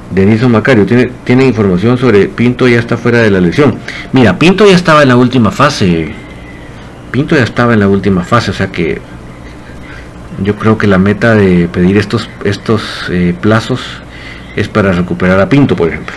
Deniso 0.10 0.50
Macario 0.50 0.86
tiene, 0.86 1.10
tiene 1.24 1.46
información 1.46 1.98
sobre 1.98 2.28
Pinto 2.28 2.68
ya 2.68 2.80
está 2.80 2.98
fuera 2.98 3.20
de 3.20 3.32
la 3.32 3.40
lesión. 3.40 3.78
Mira, 4.12 4.38
Pinto 4.38 4.66
ya 4.66 4.76
estaba 4.76 5.04
en 5.04 5.10
la 5.10 5.16
última 5.16 5.52
fase. 5.52 6.14
Pinto 7.12 7.36
ya 7.36 7.44
estaba 7.44 7.74
en 7.74 7.80
la 7.80 7.88
última 7.88 8.24
fase, 8.24 8.52
o 8.52 8.54
sea 8.54 8.68
que 8.68 9.02
yo 10.44 10.56
creo 10.56 10.78
que 10.78 10.88
la 10.88 10.98
meta 10.98 11.36
de 11.36 11.68
pedir 11.68 11.98
estos, 11.98 12.30
estos 12.44 13.06
eh, 13.10 13.36
plazos 13.40 13.82
es 14.56 14.68
para 14.68 14.92
recuperar 14.92 15.40
a 15.40 15.48
Pinto, 15.48 15.76
por 15.76 15.90
ejemplo. 15.90 16.16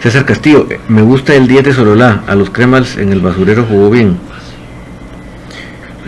César 0.00 0.24
Castillo, 0.24 0.66
me 0.88 1.02
gusta 1.02 1.34
el 1.34 1.48
10 1.48 1.64
de 1.64 1.72
Sololá, 1.72 2.22
a 2.26 2.34
los 2.34 2.50
cremals 2.50 2.96
en 2.96 3.12
el 3.12 3.20
basurero 3.20 3.64
jugó 3.68 3.90
bien. 3.90 4.18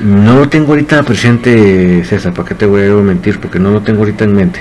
No 0.03 0.37
lo 0.37 0.49
tengo 0.49 0.69
ahorita 0.69 1.03
presente, 1.03 2.05
César, 2.05 2.33
¿para 2.33 2.49
qué 2.49 2.55
te 2.55 2.67
voy 2.67 2.83
a 2.83 2.95
mentir? 2.95 3.41
Porque 3.41 3.59
no 3.59 3.71
lo 3.71 3.81
tengo 3.81 4.01
ahorita 4.01 4.25
en 4.25 4.35
mente. 4.35 4.61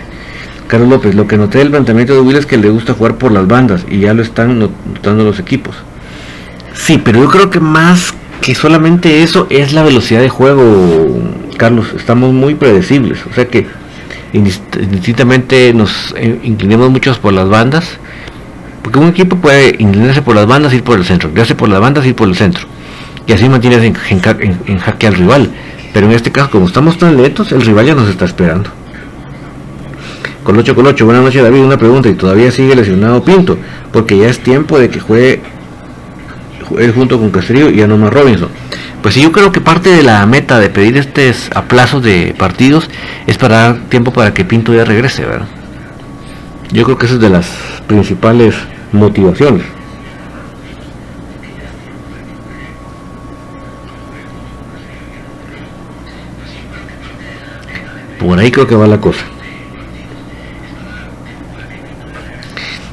Carlos 0.67 0.89
López, 0.89 1.15
lo 1.15 1.27
que 1.27 1.37
noté 1.37 1.59
del 1.59 1.69
planteamiento 1.69 2.13
de 2.13 2.19
Will 2.19 2.37
es 2.37 2.45
que 2.45 2.57
le 2.57 2.69
gusta 2.69 2.93
jugar 2.93 3.15
por 3.15 3.31
las 3.31 3.47
bandas 3.47 3.85
y 3.89 3.99
ya 3.99 4.13
lo 4.13 4.21
están 4.21 4.59
notando 4.59 5.23
los 5.23 5.39
equipos. 5.39 5.75
Sí, 6.73 7.01
pero 7.03 7.21
yo 7.21 7.29
creo 7.29 7.49
que 7.49 7.59
más 7.59 8.13
que 8.41 8.55
solamente 8.55 9.23
eso 9.23 9.47
es 9.49 9.73
la 9.73 9.83
velocidad 9.83 10.21
de 10.21 10.29
juego, 10.29 11.21
Carlos. 11.57 11.87
Estamos 11.95 12.33
muy 12.33 12.55
predecibles, 12.55 13.19
o 13.29 13.33
sea 13.33 13.47
que 13.47 13.67
indistintamente 14.33 15.73
nos 15.73 16.13
eh, 16.17 16.39
inclinamos 16.43 16.89
muchos 16.89 17.17
por 17.17 17.33
las 17.33 17.47
bandas, 17.47 17.97
porque 18.87 18.99
un 18.99 19.09
equipo 19.09 19.35
puede 19.35 19.75
inclinarse 19.79 20.21
por 20.21 20.33
las 20.33 20.45
bandas 20.45 20.73
ir 20.73 20.81
por 20.81 20.97
el 20.97 21.03
centro, 21.03 21.27
inclinarse 21.27 21.55
por 21.55 21.67
las 21.67 21.81
bandas 21.81 22.05
ir 22.05 22.15
por 22.15 22.29
el 22.29 22.37
centro, 22.37 22.67
y 23.27 23.33
así 23.33 23.49
mantienes 23.49 23.83
en, 23.83 23.97
en 24.65 24.79
jaque 24.79 25.07
al 25.07 25.15
rival. 25.15 25.51
Pero 25.91 26.05
en 26.05 26.13
este 26.13 26.31
caso, 26.31 26.51
como 26.51 26.67
estamos 26.67 26.97
tan 26.97 27.21
lentos, 27.21 27.51
el 27.51 27.63
rival 27.63 27.85
ya 27.85 27.95
nos 27.95 28.07
está 28.07 28.23
esperando. 28.23 28.69
Colocho 30.41 30.73
Colocho, 30.73 31.03
buenas 31.03 31.21
noches 31.21 31.43
David, 31.43 31.59
una 31.59 31.75
pregunta, 31.75 32.07
y 32.07 32.13
todavía 32.13 32.49
sigue 32.49 32.77
lesionado 32.77 33.21
Pinto, 33.25 33.57
porque 33.91 34.17
ya 34.19 34.29
es 34.29 34.39
tiempo 34.39 34.79
de 34.79 34.89
que 34.89 35.01
juegue 35.01 35.41
él 36.79 36.93
junto 36.93 37.19
con 37.19 37.29
Castrillo 37.29 37.69
y 37.69 37.81
a 37.81 37.87
Nomás 37.87 38.13
Robinson. 38.13 38.47
Pues 39.01 39.15
sí, 39.15 39.21
yo 39.21 39.33
creo 39.33 39.51
que 39.51 39.59
parte 39.59 39.89
de 39.89 40.03
la 40.03 40.25
meta 40.25 40.59
de 40.59 40.69
pedir 40.69 40.95
estos 40.95 41.49
aplazos 41.53 42.03
de 42.03 42.33
partidos 42.37 42.89
es 43.25 43.37
para 43.37 43.57
dar 43.57 43.75
tiempo 43.89 44.13
para 44.13 44.33
que 44.33 44.45
Pinto 44.45 44.73
ya 44.73 44.85
regrese, 44.85 45.25
¿verdad? 45.25 45.47
Yo 46.71 46.85
creo 46.85 46.97
que 46.97 47.05
esa 47.07 47.15
es 47.15 47.21
de 47.21 47.29
las 47.29 47.49
principales 47.85 48.55
motivaciones. 48.91 49.65
Por 58.19 58.39
ahí 58.39 58.51
creo 58.51 58.67
que 58.67 58.75
va 58.75 58.87
la 58.87 58.99
cosa. 58.99 59.23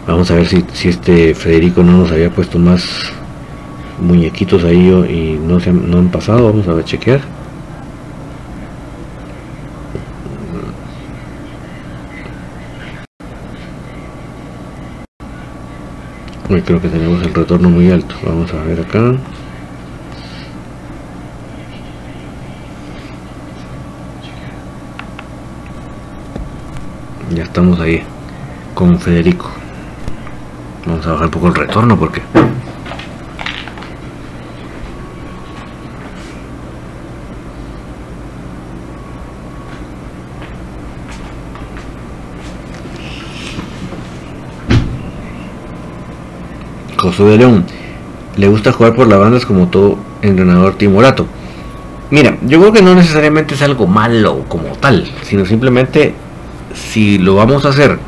Vamos 0.07 0.31
a 0.31 0.35
ver 0.35 0.47
si, 0.47 0.65
si 0.75 0.91
este 0.91 1.35
Federico 1.35 1.83
no 1.83 1.99
nos 1.99 2.13
había 2.13 2.31
puesto 2.31 2.59
más 2.59 2.85
muñequitos 3.99 4.63
ahí 4.65 4.89
y 5.09 5.39
no, 5.43 5.61
se 5.61 5.71
han, 5.71 5.91
no 5.91 5.99
han 5.99 6.11
pasado. 6.11 6.45
Vamos 6.45 6.69
a 6.69 6.75
ver, 6.75 6.85
chequear. 6.85 7.34
Creo 16.63 16.81
que 16.81 16.89
tenemos 16.89 17.21
el 17.23 17.35
retorno 17.35 17.69
muy 17.69 17.91
alto. 17.91 18.15
Vamos 18.25 18.53
a 18.55 18.63
ver 18.63 18.81
acá. 18.81 19.15
Ya 27.35 27.43
estamos 27.43 27.81
ahí 27.81 28.03
con 28.75 28.99
Federico. 29.01 29.51
Vamos 30.87 31.07
a 31.07 31.13
bajar 31.13 31.27
un 31.27 31.31
poco 31.33 31.49
el 31.49 31.55
retorno 31.55 31.99
porque 31.99 32.23
José 47.05 47.25
de 47.25 47.39
León 47.39 47.65
le 48.37 48.49
gusta 48.49 48.73
jugar 48.73 48.95
por 48.95 49.07
las 49.07 49.19
bandas 49.19 49.47
como 49.47 49.69
todo 49.69 49.99
entrenador 50.23 50.75
timorato. 50.75 51.27
Mira, 52.11 52.37
yo 52.47 52.61
creo 52.61 52.73
que 52.73 52.83
no 52.83 52.95
necesariamente 52.95 53.55
es 53.55 53.63
algo 53.63 53.87
malo 53.87 54.45
como 54.49 54.69
tal, 54.77 55.11
sino 55.23 55.45
simplemente 55.45 56.15
si 56.75 57.19
lo 57.19 57.37
vamos 57.37 57.65
a 57.65 57.69
hacer 57.69 57.99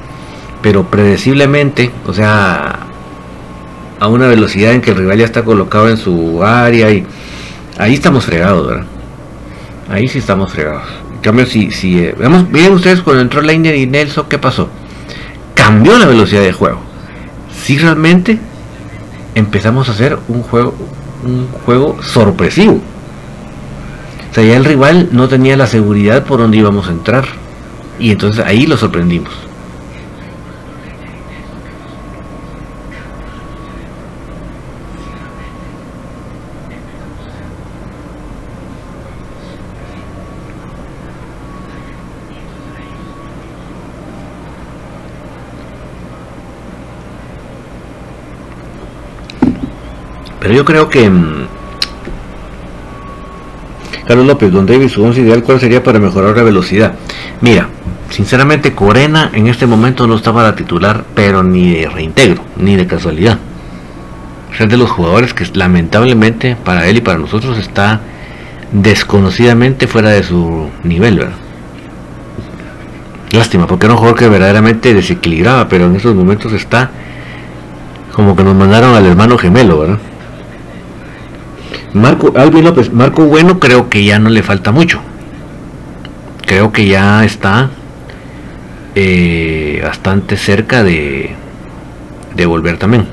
pero 0.62 0.84
predeciblemente, 0.84 1.92
o 2.06 2.12
sea, 2.12 2.80
a 4.00 4.08
una 4.08 4.26
velocidad 4.26 4.72
en 4.72 4.80
que 4.80 4.90
el 4.90 4.96
rival 4.96 5.18
ya 5.18 5.24
está 5.24 5.44
colocado 5.44 5.88
en 5.88 5.96
su 5.96 6.42
área 6.42 6.90
y 6.90 7.06
ahí 7.78 7.94
estamos 7.94 8.24
fregados, 8.24 8.66
¿verdad? 8.66 8.84
Ahí 9.88 10.08
sí 10.08 10.18
estamos 10.18 10.50
fregados. 10.50 10.88
En 11.14 11.20
cambio, 11.20 11.46
si, 11.46 11.70
si 11.70 12.00
eh, 12.00 12.16
miren 12.50 12.72
ustedes 12.72 13.00
cuando 13.02 13.22
entró 13.22 13.42
Leiner 13.42 13.76
y 13.76 13.86
Nelson, 13.86 14.26
¿qué 14.28 14.38
pasó? 14.38 14.68
Cambió 15.54 15.96
la 15.98 16.06
velocidad 16.06 16.42
de 16.42 16.52
juego. 16.52 16.80
Si 17.62 17.78
realmente 17.78 18.38
empezamos 19.36 19.88
a 19.88 19.92
hacer 19.92 20.18
un 20.28 20.42
juego, 20.42 20.74
un 21.24 21.46
juego 21.64 22.02
sorpresivo. 22.02 22.80
O 24.30 24.34
sea, 24.34 24.42
ya 24.42 24.56
el 24.56 24.64
rival 24.64 25.10
no 25.12 25.28
tenía 25.28 25.56
la 25.56 25.66
seguridad 25.66 26.24
por 26.24 26.40
donde 26.40 26.56
íbamos 26.56 26.88
a 26.88 26.92
entrar. 26.92 27.26
Y 27.98 28.10
entonces 28.10 28.44
ahí 28.44 28.66
lo 28.66 28.76
sorprendimos. 28.76 29.32
Pero 50.46 50.58
yo 50.58 50.64
creo 50.64 50.88
que 50.88 51.10
mm, 51.10 51.46
Carlos 54.06 54.26
López, 54.26 54.52
Don 54.52 54.64
David, 54.64 54.88
su 54.88 55.02
once 55.02 55.20
ideal, 55.20 55.42
¿cuál 55.42 55.58
sería 55.58 55.82
para 55.82 55.98
mejorar 55.98 56.36
la 56.36 56.44
velocidad? 56.44 56.94
Mira, 57.40 57.66
sinceramente 58.10 58.72
Corena 58.72 59.32
en 59.32 59.48
este 59.48 59.66
momento 59.66 60.06
no 60.06 60.14
está 60.14 60.32
para 60.32 60.54
titular, 60.54 61.02
pero 61.16 61.42
ni 61.42 61.74
de 61.74 61.88
reintegro, 61.88 62.44
ni 62.58 62.76
de 62.76 62.86
casualidad. 62.86 63.40
Es 64.56 64.68
de 64.68 64.76
los 64.76 64.88
jugadores 64.88 65.34
que 65.34 65.44
lamentablemente 65.52 66.54
para 66.54 66.86
él 66.86 66.98
y 66.98 67.00
para 67.00 67.18
nosotros 67.18 67.58
está 67.58 68.02
desconocidamente 68.70 69.88
fuera 69.88 70.10
de 70.10 70.22
su 70.22 70.70
nivel, 70.84 71.18
¿verdad? 71.18 71.34
Lástima, 73.32 73.66
porque 73.66 73.86
era 73.86 73.94
un 73.94 73.98
jugador 73.98 74.16
que 74.16 74.28
verdaderamente 74.28 74.94
desequilibraba, 74.94 75.68
pero 75.68 75.86
en 75.86 75.96
estos 75.96 76.14
momentos 76.14 76.52
está 76.52 76.92
como 78.12 78.36
que 78.36 78.44
nos 78.44 78.54
mandaron 78.54 78.94
al 78.94 79.06
hermano 79.06 79.36
gemelo, 79.36 79.80
¿verdad? 79.80 79.98
Marco 81.96 82.32
Alvin 82.36 82.64
López, 82.64 82.92
Marco 82.92 83.24
Bueno 83.24 83.58
creo 83.58 83.88
que 83.88 84.04
ya 84.04 84.18
no 84.18 84.28
le 84.28 84.42
falta 84.42 84.70
mucho. 84.70 85.00
Creo 86.46 86.70
que 86.70 86.86
ya 86.86 87.24
está 87.24 87.70
eh, 88.94 89.80
bastante 89.82 90.36
cerca 90.36 90.84
de, 90.84 91.34
de 92.34 92.46
volver 92.46 92.78
también. 92.78 93.06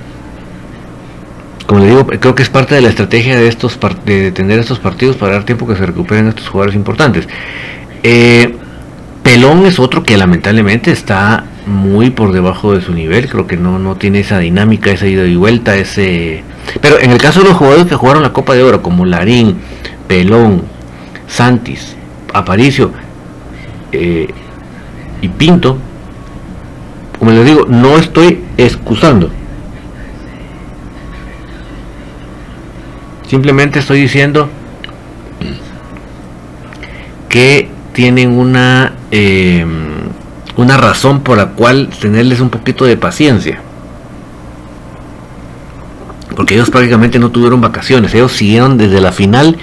Como 1.66 1.80
le 1.80 1.88
digo, 1.88 2.06
creo 2.06 2.36
que 2.36 2.44
es 2.44 2.50
parte 2.50 2.76
de 2.76 2.82
la 2.82 2.90
estrategia 2.90 3.38
de 3.38 3.48
estos 3.48 3.80
de 4.06 4.60
estos 4.60 4.80
partidos 4.80 5.16
para 5.16 5.34
dar 5.34 5.46
tiempo 5.46 5.66
que 5.66 5.76
se 5.76 5.86
recuperen 5.86 6.28
estos 6.28 6.48
jugadores 6.50 6.76
importantes. 6.76 7.28
Eh, 8.04 8.56
Pelón 9.24 9.66
es 9.66 9.80
otro 9.80 10.04
que 10.04 10.18
lamentablemente 10.18 10.92
está 10.92 11.46
muy 11.66 12.10
por 12.10 12.32
debajo 12.32 12.76
de 12.76 12.82
su 12.82 12.94
nivel, 12.94 13.30
creo 13.30 13.48
que 13.48 13.58
no, 13.58 13.80
no 13.80 13.96
tiene 13.96 14.20
esa 14.20 14.40
dinámica, 14.40 14.92
esa 14.92 15.08
ida 15.08 15.26
y 15.26 15.36
vuelta, 15.36 15.76
ese 15.76 16.44
pero 16.82 17.00
en 17.00 17.12
el 17.12 17.18
caso 17.18 17.42
de 17.42 17.50
los 17.50 17.58
jugadores 17.58 17.86
que 17.88 17.96
jugaron 17.96 18.24
la 18.24 18.34
Copa 18.34 18.54
de 18.54 18.64
Oro, 18.64 18.82
como 18.82 19.06
Larín, 19.06 19.58
Pelón, 20.08 20.64
Santis, 21.28 21.96
Aparicio 22.34 22.92
eh, 23.92 24.28
y 25.22 25.28
Pinto, 25.30 25.78
como 27.20 27.32
les 27.32 27.46
digo, 27.46 27.66
no 27.68 27.98
estoy 27.98 28.44
excusando. 28.58 29.30
Simplemente 33.28 33.80
estoy 33.80 34.02
diciendo 34.02 34.50
que 37.30 37.68
tienen 37.94 38.32
una 38.32 38.94
eh, 39.12 39.66
una 40.56 40.78
razón 40.78 41.22
por 41.22 41.38
la 41.38 41.50
cual 41.50 41.90
tenerles 42.00 42.40
un 42.40 42.50
poquito 42.50 42.86
de 42.86 42.98
paciencia 42.98 43.62
porque 46.36 46.56
ellos 46.56 46.70
prácticamente 46.70 47.20
no 47.20 47.30
tuvieron 47.30 47.62
vacaciones, 47.62 48.14
ellos 48.14 48.32
siguieron 48.32 48.78
desde 48.78 49.02
la 49.02 49.12
final, 49.12 49.58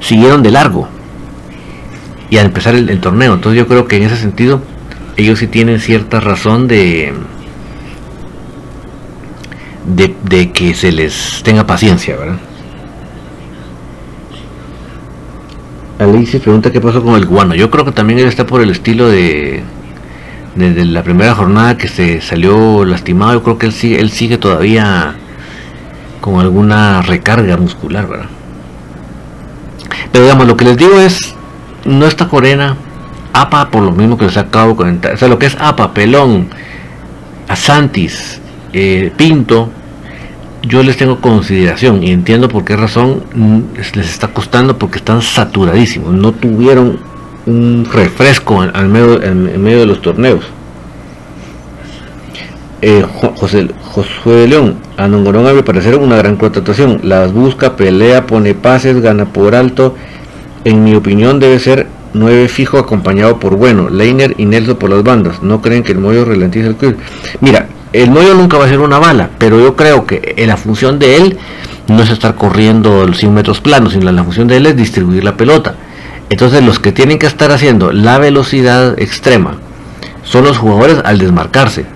siguieron 0.00 0.42
de 0.42 0.50
largo. 0.50 0.88
y 2.30 2.38
a 2.38 2.42
empezar 2.42 2.74
el, 2.74 3.00
torneo. 3.00 3.34
Entonces 3.34 3.58
yo 3.58 3.68
creo 3.68 3.86
que 3.86 3.96
en 3.96 4.04
ese 4.04 4.16
sentido 4.16 4.60
ellos 5.16 5.38
sí 5.38 5.46
tienen 5.46 5.78
cierta 5.78 6.18
razón 6.18 6.66
de, 6.66 7.12
de, 9.86 10.50
que 10.50 10.74
se 10.74 10.90
les 10.90 11.42
tenga 11.44 11.66
paciencia, 11.66 12.16
¿verdad? 12.16 12.38
Alicia 15.98 16.40
pregunta 16.40 16.72
qué 16.72 16.80
pasó 16.80 17.04
con 17.04 17.14
el 17.14 17.26
guano. 17.26 17.54
Yo 17.54 17.70
creo 17.70 17.84
que 17.84 17.92
también 17.92 18.18
él 18.18 18.26
está 18.26 18.46
por 18.46 18.60
el 18.62 18.70
estilo 18.70 19.08
de 19.08 19.62
desde 20.54 20.84
la 20.84 21.02
primera 21.02 21.34
jornada 21.34 21.76
que 21.76 21.88
se 21.88 22.20
salió 22.20 22.84
lastimado. 22.84 23.34
Yo 23.34 23.42
creo 23.42 23.58
que 23.58 23.66
él 23.66 23.72
sigue, 23.72 24.00
él 24.00 24.10
sigue 24.10 24.38
todavía 24.38 25.14
con 26.20 26.40
alguna 26.40 27.02
recarga 27.02 27.56
muscular, 27.56 28.08
¿verdad? 28.08 28.26
Pero 30.10 30.24
digamos, 30.24 30.46
lo 30.46 30.56
que 30.56 30.64
les 30.64 30.76
digo 30.76 30.98
es, 30.98 31.34
no 31.84 32.06
está 32.06 32.28
Corena, 32.28 32.76
APA 33.32 33.70
por 33.70 33.82
lo 33.82 33.92
mismo 33.92 34.16
que 34.16 34.26
les 34.26 34.36
acabo 34.36 34.70
de 34.70 34.76
comentar, 34.76 35.14
o 35.14 35.16
sea, 35.16 35.28
lo 35.28 35.38
que 35.38 35.46
es 35.46 35.56
APA, 35.58 35.92
Pelón, 35.92 36.48
Asantis, 37.48 38.40
eh, 38.72 39.12
Pinto, 39.16 39.70
yo 40.62 40.82
les 40.82 40.96
tengo 40.96 41.20
consideración 41.20 42.02
y 42.02 42.10
entiendo 42.10 42.48
por 42.48 42.64
qué 42.64 42.76
razón 42.76 43.22
les 43.94 44.10
está 44.10 44.28
costando 44.28 44.78
porque 44.78 44.98
están 44.98 45.20
saturadísimos, 45.20 46.14
no 46.14 46.32
tuvieron 46.32 46.98
un 47.46 47.86
refresco 47.90 48.64
en, 48.64 48.92
medio, 48.92 49.22
en 49.22 49.62
medio 49.62 49.80
de 49.80 49.86
los 49.86 50.00
torneos. 50.02 50.44
Eh, 52.86 53.02
José, 53.36 53.68
Josué 53.82 54.34
de 54.42 54.48
León, 54.48 54.76
a 54.98 55.08
Nongorón 55.08 55.46
a 55.46 55.64
parecer 55.64 55.96
una 55.96 56.16
gran 56.18 56.36
contratación. 56.36 57.00
Las 57.02 57.32
busca, 57.32 57.76
pelea, 57.76 58.26
pone 58.26 58.52
pases, 58.52 59.00
gana 59.00 59.24
por 59.24 59.54
alto. 59.54 59.94
En 60.64 60.84
mi 60.84 60.94
opinión 60.94 61.40
debe 61.40 61.58
ser 61.58 61.86
9 62.12 62.46
fijo 62.48 62.76
acompañado 62.76 63.40
por 63.40 63.56
Bueno, 63.56 63.88
Leiner 63.88 64.34
y 64.36 64.44
Nelson 64.44 64.76
por 64.76 64.90
las 64.90 65.02
bandas. 65.02 65.42
¿No 65.42 65.62
creen 65.62 65.82
que 65.82 65.92
el 65.92 65.98
Moyo 65.98 66.26
ralentiza 66.26 66.68
el 66.68 66.76
club? 66.76 66.98
Mira, 67.40 67.68
el 67.94 68.10
Moyo 68.10 68.34
nunca 68.34 68.58
va 68.58 68.66
a 68.66 68.68
ser 68.68 68.80
una 68.80 68.98
bala, 68.98 69.30
pero 69.38 69.58
yo 69.58 69.74
creo 69.76 70.04
que 70.04 70.34
la 70.46 70.58
función 70.58 70.98
de 70.98 71.16
él 71.16 71.38
no 71.88 72.02
es 72.02 72.10
estar 72.10 72.34
corriendo 72.34 73.06
los 73.06 73.16
100 73.16 73.32
metros 73.32 73.62
planos, 73.62 73.94
sino 73.94 74.12
la 74.12 74.24
función 74.24 74.46
de 74.46 74.58
él 74.58 74.66
es 74.66 74.76
distribuir 74.76 75.24
la 75.24 75.38
pelota. 75.38 75.74
Entonces 76.30 76.64
los 76.64 76.78
que 76.78 76.92
tienen 76.92 77.18
que 77.18 77.26
estar 77.26 77.52
haciendo 77.52 77.92
la 77.92 78.18
velocidad 78.18 78.98
extrema 78.98 79.58
son 80.22 80.44
los 80.44 80.56
jugadores 80.56 81.00
al 81.04 81.18
desmarcarse 81.18 81.86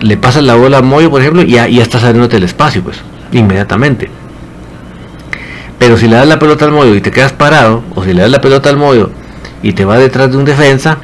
le 0.00 0.16
pasa 0.16 0.42
la 0.42 0.54
bola 0.56 0.78
a 0.78 0.82
Moyo, 0.82 1.10
por 1.10 1.20
ejemplo, 1.20 1.42
y 1.42 1.50
ya, 1.50 1.68
ya 1.68 1.82
está 1.82 2.00
saliendo 2.00 2.28
del 2.28 2.42
espacio, 2.42 2.82
pues, 2.82 2.98
inmediatamente. 3.32 4.08
Pero 5.78 5.96
si 5.96 6.08
le 6.08 6.16
das 6.16 6.26
la 6.26 6.38
pelota 6.38 6.64
al 6.64 6.72
Moyo 6.72 6.94
y 6.94 7.00
te 7.00 7.10
quedas 7.10 7.32
parado, 7.32 7.82
o 7.94 8.02
si 8.02 8.12
le 8.12 8.22
das 8.22 8.30
la 8.30 8.40
pelota 8.40 8.70
al 8.70 8.76
Moyo 8.76 9.10
y 9.62 9.72
te 9.72 9.84
va 9.84 9.98
detrás 9.98 10.30
de 10.30 10.38
un 10.38 10.44
defensa, 10.44 10.98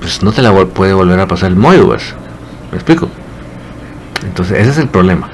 pues 0.00 0.22
no 0.22 0.32
te 0.32 0.42
la 0.42 0.52
puede 0.52 0.92
volver 0.92 1.18
a 1.20 1.26
pasar 1.26 1.50
el 1.50 1.56
Moyo, 1.56 1.86
pues. 1.86 2.14
¿Me 2.70 2.76
explico? 2.76 3.08
Entonces, 4.24 4.58
ese 4.58 4.70
es 4.70 4.78
el 4.78 4.88
problema. 4.88 5.28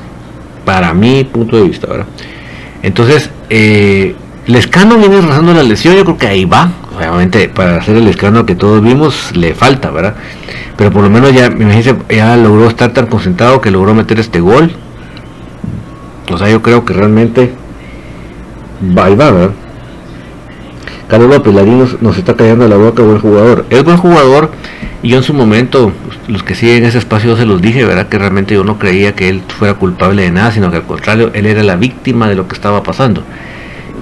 Para 0.65 0.95
mi 0.95 1.25
punto 1.25 1.57
de 1.57 1.65
vista, 1.65 1.89
¿verdad? 1.89 2.07
Entonces, 2.83 3.31
eh, 3.51 4.15
Lescano 4.47 4.99
viene 4.99 5.21
rozando 5.21 5.55
la 5.55 5.63
lesión, 5.63 5.97
yo 5.97 6.05
creo 6.05 6.19
que 6.19 6.27
ahí 6.27 6.45
va. 6.45 6.71
Obviamente, 6.97 7.49
para 7.49 7.79
hacer 7.79 7.97
el 7.97 8.07
escándalo 8.09 8.47
que 8.47 8.55
todos 8.55 8.83
vimos, 8.83 9.35
le 9.35 9.55
falta, 9.55 9.91
¿verdad? 9.91 10.15
pero 10.77 10.91
por 10.91 11.03
lo 11.03 11.11
menos 11.11 11.33
ya, 11.33 11.51
ya 12.09 12.37
logró 12.37 12.69
estar 12.69 12.93
tan 12.93 13.07
concentrado 13.07 13.61
que 13.61 13.71
logró 13.71 13.95
meter 13.95 14.19
este 14.19 14.41
gol. 14.41 14.73
O 16.31 16.39
sea, 16.39 16.49
yo 16.51 16.63
creo 16.63 16.85
que 16.85 16.95
realmente 16.95 17.53
va 18.97 19.11
y 19.11 19.15
va, 19.15 19.31
¿verdad? 19.31 19.51
Carlos 21.07 21.29
López 21.29 21.55
nos, 22.01 22.19
está 22.19 22.35
cayendo 22.35 22.67
la 22.67 22.77
boca, 22.77 23.03
buen 23.03 23.21
jugador. 23.21 23.67
Es 23.71 23.85
buen 23.85 23.99
jugador 23.99 24.51
y 25.03 25.11
yo 25.11 25.19
en 25.19 25.23
su 25.23 25.35
momento, 25.35 25.93
los 26.29 26.43
que 26.43 26.55
siguen 26.55 26.85
ese 26.85 26.99
espacio 26.99 27.37
se 27.37 27.45
los 27.45 27.61
dije, 27.61 27.85
¿verdad? 27.85 28.09
Que 28.09 28.19
realmente 28.19 28.55
yo 28.55 28.65
no 28.65 28.79
creía 28.79 29.15
que 29.15 29.29
él 29.29 29.43
fuera 29.47 29.75
culpable 29.75 30.23
de 30.23 30.31
nada, 30.31 30.51
sino 30.51 30.71
que 30.71 30.79
al 30.79 30.85
contrario, 30.85 31.31
él 31.35 31.47
era 31.47 31.63
la 31.63 31.77
víctima 31.77 32.29
de 32.29 32.35
lo 32.35 32.49
que 32.49 32.55
estaba 32.55 32.83
pasando. 32.83 33.23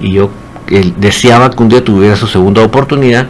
Y 0.03 0.11
yo 0.11 0.29
deseaba 0.97 1.49
que 1.49 1.63
un 1.63 1.69
día 1.69 1.83
tuviera 1.83 2.17
su 2.17 2.27
segunda 2.27 2.61
oportunidad 2.61 3.27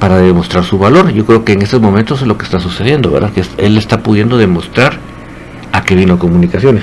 para 0.00 0.18
demostrar 0.18 0.64
su 0.64 0.76
valor. 0.76 1.12
Yo 1.12 1.24
creo 1.24 1.44
que 1.44 1.52
en 1.52 1.62
estos 1.62 1.80
momentos 1.80 2.20
es 2.20 2.26
lo 2.26 2.36
que 2.36 2.44
está 2.44 2.58
sucediendo, 2.58 3.12
¿verdad? 3.12 3.30
Que 3.32 3.44
él 3.58 3.78
está 3.78 4.00
pudiendo 4.00 4.36
demostrar 4.36 4.98
a 5.72 5.84
que 5.84 5.94
vino 5.94 6.18
comunicaciones. 6.18 6.82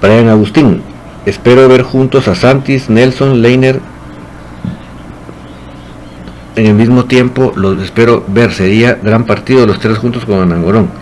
Brian 0.00 0.28
Agustín, 0.28 0.82
espero 1.26 1.68
ver 1.68 1.82
juntos 1.82 2.26
a 2.28 2.34
Santis, 2.34 2.88
Nelson, 2.88 3.42
Leiner 3.42 3.80
en 6.56 6.66
el 6.66 6.74
mismo 6.74 7.04
tiempo, 7.04 7.52
los 7.56 7.80
espero 7.82 8.24
ver, 8.26 8.52
sería 8.52 8.98
gran 9.02 9.24
partido 9.24 9.66
los 9.66 9.78
tres 9.78 9.98
juntos 9.98 10.24
con 10.24 10.40
Anangorón. 10.40 11.01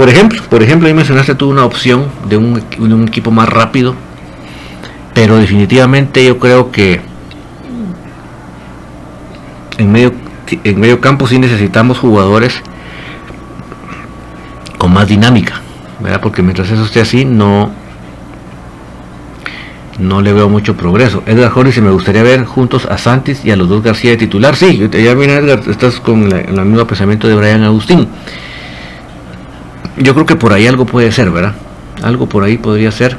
Por 0.00 0.08
ejemplo, 0.08 0.42
por 0.48 0.62
ejemplo, 0.62 0.88
ahí 0.88 0.94
mencionaste 0.94 1.34
tú 1.34 1.50
una 1.50 1.62
opción 1.66 2.06
de 2.26 2.38
un, 2.38 3.04
equipo 3.06 3.30
más 3.30 3.46
rápido, 3.46 3.94
pero 5.12 5.36
definitivamente 5.36 6.24
yo 6.24 6.38
creo 6.38 6.70
que 6.70 7.02
en 9.76 9.92
medio, 9.92 10.14
en 10.64 10.80
medio 10.80 11.02
campo 11.02 11.26
sí 11.26 11.38
necesitamos 11.38 11.98
jugadores 11.98 12.62
con 14.78 14.90
más 14.94 15.06
dinámica, 15.06 15.60
¿verdad? 15.98 16.22
Porque 16.22 16.40
mientras 16.40 16.70
eso 16.70 16.86
esté 16.86 17.02
así, 17.02 17.26
no, 17.26 17.70
no 19.98 20.22
le 20.22 20.32
veo 20.32 20.48
mucho 20.48 20.78
progreso. 20.78 21.22
Edgar 21.26 21.50
Jones, 21.50 21.74
si 21.74 21.82
me 21.82 21.90
gustaría 21.90 22.22
ver 22.22 22.46
juntos 22.46 22.86
a 22.86 22.96
Santis 22.96 23.44
y 23.44 23.50
a 23.50 23.56
los 23.56 23.68
dos 23.68 23.82
García 23.82 24.12
de 24.12 24.16
titular. 24.16 24.56
Sí, 24.56 24.78
ya 24.78 25.14
mira 25.14 25.34
Edgar, 25.34 25.60
estás 25.68 26.00
con 26.00 26.32
el 26.32 26.64
mismo 26.64 26.86
pensamiento 26.86 27.28
de 27.28 27.34
Brian 27.34 27.64
Agustín. 27.64 28.08
Yo 29.96 30.14
creo 30.14 30.26
que 30.26 30.36
por 30.36 30.52
ahí 30.52 30.66
algo 30.66 30.86
puede 30.86 31.12
ser, 31.12 31.30
¿verdad? 31.30 31.54
Algo 32.02 32.28
por 32.28 32.44
ahí 32.44 32.58
podría 32.58 32.90
ser 32.90 33.16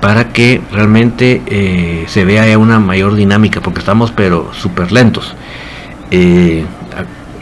para 0.00 0.28
que 0.28 0.60
realmente 0.70 1.42
eh, 1.46 2.04
se 2.06 2.24
vea 2.24 2.56
una 2.58 2.78
mayor 2.78 3.14
dinámica, 3.14 3.60
porque 3.60 3.80
estamos 3.80 4.12
pero 4.12 4.52
súper 4.54 4.92
lentos. 4.92 5.34
Eh, 6.10 6.64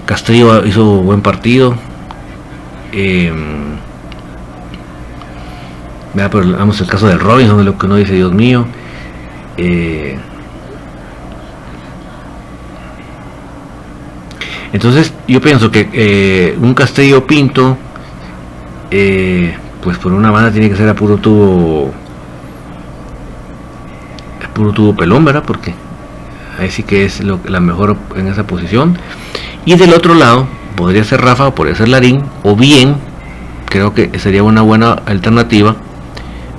Castillo 0.06 0.64
hizo 0.64 1.02
buen 1.02 1.20
partido. 1.20 1.74
Eh, 2.92 3.32
vamos 6.14 6.80
el 6.80 6.86
caso 6.86 7.06
de 7.06 7.16
Robinson, 7.16 7.58
de 7.58 7.64
lo 7.64 7.76
que 7.76 7.88
no 7.88 7.96
dice 7.96 8.14
Dios 8.14 8.32
mío. 8.32 8.66
Eh, 9.56 10.18
entonces 14.74 15.14
yo 15.26 15.40
pienso 15.40 15.70
que 15.70 16.54
un 16.60 16.74
Castillo 16.74 17.26
Pinto, 17.26 17.78
pues 18.90 19.98
por 19.98 20.12
una 20.12 20.30
banda 20.30 20.50
tiene 20.50 20.68
que 20.68 20.76
ser 20.76 20.88
a 20.88 20.94
puro 20.94 21.16
tubo 21.16 21.90
puro 24.54 24.72
tubo 24.72 24.96
pelón, 24.96 25.24
¿verdad? 25.24 25.42
Porque 25.44 25.74
ahí 26.58 26.70
sí 26.70 26.82
que 26.84 27.04
es 27.04 27.22
lo, 27.22 27.40
la 27.46 27.60
mejor 27.60 27.96
en 28.16 28.28
esa 28.28 28.46
posición. 28.46 28.96
Y 29.66 29.74
del 29.76 29.92
otro 29.92 30.14
lado, 30.14 30.46
podría 30.76 31.04
ser 31.04 31.20
Rafa 31.20 31.48
o 31.48 31.54
podría 31.54 31.74
ser 31.74 31.88
Larín, 31.88 32.22
o 32.42 32.56
bien, 32.56 32.96
creo 33.68 33.92
que 33.92 34.18
sería 34.18 34.42
una 34.42 34.62
buena 34.62 34.92
alternativa, 34.92 35.76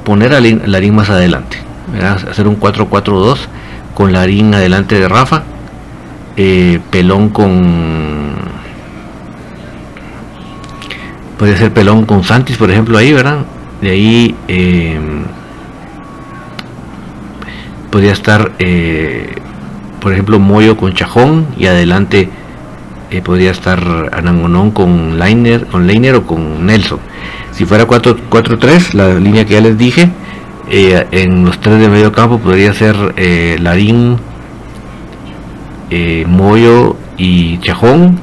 poner 0.04 0.34
a 0.34 0.42
Larín 0.42 0.96
más 0.96 1.10
adelante, 1.10 1.58
hacer 2.30 2.48
un 2.48 2.60
4-4-2 2.60 3.38
con 3.94 4.14
Larín 4.14 4.54
adelante 4.54 5.00
de 5.00 5.08
Rafa, 5.08 5.44
eh, 6.38 6.80
Pelón 6.90 7.30
con... 7.30 8.36
Podría 11.38 11.58
ser 11.58 11.74
Pelón 11.74 12.06
con 12.06 12.24
Santis, 12.24 12.58
por 12.58 12.72
ejemplo, 12.72 12.98
ahí, 12.98 13.14
¿verdad? 13.14 13.46
De 13.82 13.90
ahí... 13.92 14.36
Eh, 14.48 15.00
podría 17.90 18.12
estar, 18.12 18.52
eh, 18.60 19.36
por 20.02 20.12
ejemplo, 20.12 20.38
Moyo 20.38 20.76
con 20.76 20.94
Chajón 20.94 21.48
y 21.58 21.68
adelante 21.68 22.30
podría 23.24 23.52
estar 23.52 24.10
Anangonón 24.12 24.72
con 24.72 25.18
Liner, 25.18 25.66
con 25.68 25.88
Leiner 25.88 26.16
o 26.16 26.26
con 26.28 26.66
Nelson. 26.66 27.00
Si 27.54 27.64
fuera 27.64 27.88
4-3, 27.88 28.94
la 28.94 29.14
línea 29.14 29.46
que 29.46 29.54
ya 29.54 29.62
les 29.62 29.78
dije, 29.78 30.10
en 30.70 31.46
los 31.46 31.62
tres 31.62 31.80
de 31.80 31.88
medio 31.88 32.12
campo 32.12 32.40
podría 32.40 32.74
ser 32.74 32.98
Larín, 33.62 34.18
Moyo 36.28 36.96
y 37.18 37.60
Chajón 37.60 38.20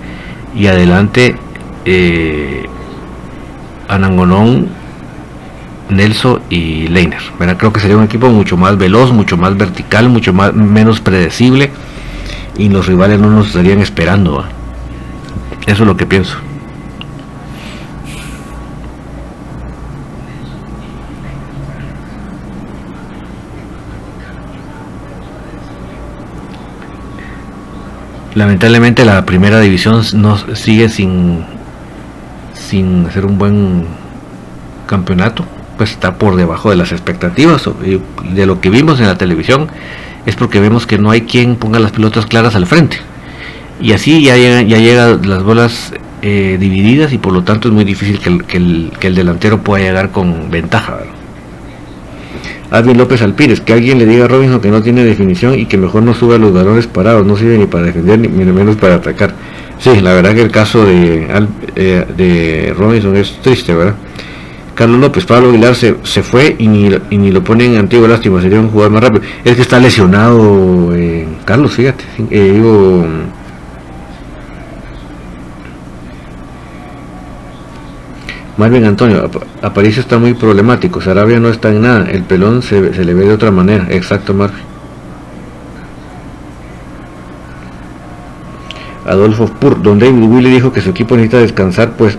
y 0.55 0.67
adelante 0.67 1.37
Anangonón 3.89 4.69
Nelson 5.89 6.41
y 6.51 6.89
Leiner. 6.89 7.21
Creo 7.59 7.73
que 7.73 7.81
sería 7.81 7.97
un 7.97 8.05
equipo 8.05 8.29
mucho 8.29 8.57
más 8.57 8.77
veloz, 8.79 9.13
mucho 9.13 9.37
más 9.37 9.57
vertical, 9.57 10.09
mucho 10.09 10.33
más 10.33 10.55
menos 10.55 11.01
predecible 11.01 11.71
y 12.57 12.69
los 12.69 12.87
rivales 12.87 13.21
no 13.21 13.31
nos 13.31 13.49
estarían 13.49 13.81
esperando. 13.81 14.45
Eso 15.67 15.83
es 15.83 15.87
lo 15.87 15.97
que 15.97 16.07
pienso. 16.07 16.37
Lamentablemente 28.43 29.05
la 29.05 29.25
primera 29.25 29.61
división 29.61 30.03
no 30.15 30.37
sigue 30.55 30.89
sin 30.89 31.45
sin 32.55 33.07
hacer 33.07 33.25
un 33.25 33.39
buen 33.39 33.85
campeonato 34.87 35.45
pues 35.77 35.91
está 35.93 36.15
por 36.17 36.37
debajo 36.37 36.71
de 36.71 36.77
las 36.77 36.93
expectativas 36.93 37.69
de 38.35 38.47
lo 38.47 38.61
que 38.61 38.71
vimos 38.71 39.01
en 39.01 39.07
la 39.07 39.17
televisión 39.17 39.69
es 40.27 40.37
porque 40.37 40.61
vemos 40.61 40.87
que 40.87 40.99
no 40.99 41.11
hay 41.11 41.23
quien 41.23 41.57
ponga 41.57 41.79
las 41.79 41.93
pelotas 41.93 42.27
claras 42.27 42.55
al 42.55 42.67
frente. 42.67 42.99
Y 43.81 43.93
así 43.93 44.23
ya 44.23 44.37
llegan 44.37 45.29
las 45.29 45.43
bolas 45.43 45.93
eh, 46.23 46.57
divididas 46.61 47.13
y 47.13 47.19
por 47.19 47.33
lo 47.33 47.43
tanto 47.43 47.69
es 47.69 47.75
muy 47.75 47.85
difícil 47.85 48.21
que 48.21 48.57
el, 48.57 49.15
delantero 49.15 49.63
pueda 49.63 49.85
llegar 49.85 50.11
con 50.11 50.51
ventaja 50.51 50.99
Alvin 52.73 52.99
López 52.99 53.23
Alpírez, 53.23 53.61
que 53.61 53.73
alguien 53.75 53.99
le 53.99 54.07
diga 54.07 54.25
a 54.25 54.29
Robinson 54.29 54.61
que 54.61 54.71
no 54.71 54.83
tiene 54.83 55.05
definición 55.05 55.59
y 55.59 55.67
que 55.67 55.77
mejor 55.77 56.03
no 56.03 56.15
suba 56.15 56.39
los 56.39 56.53
balones 56.53 56.87
parados, 56.87 57.25
no 57.27 57.37
sirve 57.37 57.59
ni 57.59 57.67
para 57.67 57.85
defender 57.85 58.19
ni 58.19 58.29
menos 58.29 58.77
para 58.77 58.97
atacar. 58.97 59.35
Sí, 59.79 60.01
la 60.01 60.15
verdad 60.15 60.35
que 60.35 60.43
el 60.43 60.51
caso 60.51 60.87
de, 60.87 61.27
eh, 61.75 62.07
de 62.17 62.75
Robinson 62.77 63.17
es 63.17 63.33
triste, 63.43 63.75
¿verdad? 63.75 63.95
Carlos 64.75 65.01
López, 65.01 65.27
Pablo 65.27 65.51
Aguilar 65.51 65.75
se, 65.75 65.97
se 66.03 66.23
fue 66.23 66.57
y 66.59 66.67
ni, 66.67 66.91
y 67.11 67.19
ni, 67.19 67.31
lo 67.31 67.45
ponen 67.45 67.73
en 67.73 67.81
antiguo 67.81 68.09
lástima, 68.09 68.41
sería 68.41 68.61
un 68.61 68.69
jugador 68.69 68.93
más 68.93 69.03
rápido. 69.03 69.23
Es 69.45 69.57
que 69.57 69.63
está 69.63 69.79
lesionado 69.79 70.95
eh, 70.95 71.27
Carlos, 71.45 71.73
fíjate. 71.73 72.05
Eh, 72.31 72.53
digo, 72.55 73.05
Marvin 78.57 78.85
Antonio, 78.85 79.31
Aparicio 79.63 80.03
está 80.03 80.19
muy 80.19 80.35
problemático, 80.35 81.01
Sarabia 81.01 81.41
no 81.41 81.49
está 81.49 81.71
en 81.71 81.83
nada, 81.83 82.11
el 82.11 82.23
pelón 82.23 82.63
se, 82.63 82.81
le 82.81 83.15
ve 83.15 83.25
de 83.25 83.33
otra 83.33 83.51
manera, 83.51 83.87
exacto 83.91 84.35
Marvin. 84.35 84.73
Adolfo 89.07 89.47
Pur, 89.47 89.83
donde 89.83 90.09
Willy 90.11 90.51
dijo 90.51 90.73
que 90.73 90.81
su 90.81 90.91
equipo 90.91 91.17
necesita 91.17 91.39
descansar, 91.39 91.93
pues 91.97 92.19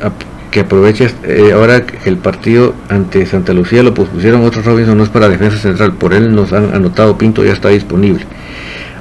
que 0.51 0.59
aproveche 0.59 1.09
eh, 1.23 1.51
ahora 1.53 1.83
el 2.05 2.17
partido 2.17 2.75
ante 2.87 3.25
Santa 3.25 3.53
Lucía 3.53 3.81
lo 3.81 3.95
pospusieron 3.95 4.43
otros 4.43 4.63
Robinson 4.63 4.95
no 4.95 5.03
es 5.03 5.09
para 5.09 5.27
defensa 5.27 5.57
central, 5.57 5.93
por 5.93 6.13
él 6.13 6.35
nos 6.35 6.53
han 6.53 6.75
anotado 6.75 7.17
Pinto 7.17 7.43
ya 7.43 7.53
está 7.53 7.69
disponible. 7.69 8.25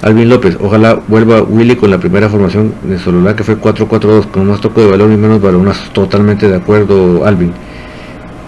Alvin 0.02 0.28
López, 0.28 0.56
ojalá 0.60 1.00
vuelva 1.06 1.42
Willy 1.42 1.76
con 1.76 1.90
la 1.90 1.98
primera 1.98 2.28
formación 2.28 2.74
de 2.82 2.98
Sololá 2.98 3.36
que 3.36 3.44
fue 3.44 3.56
4-4-2, 3.56 4.26
con 4.26 4.46
más 4.48 4.60
toque 4.60 4.80
de 4.80 4.90
balón 4.90 5.12
y 5.12 5.16
menos 5.16 5.40
balonazos. 5.40 5.92
Totalmente 5.92 6.48
de 6.48 6.56
acuerdo, 6.56 7.24
Alvin. 7.24 7.52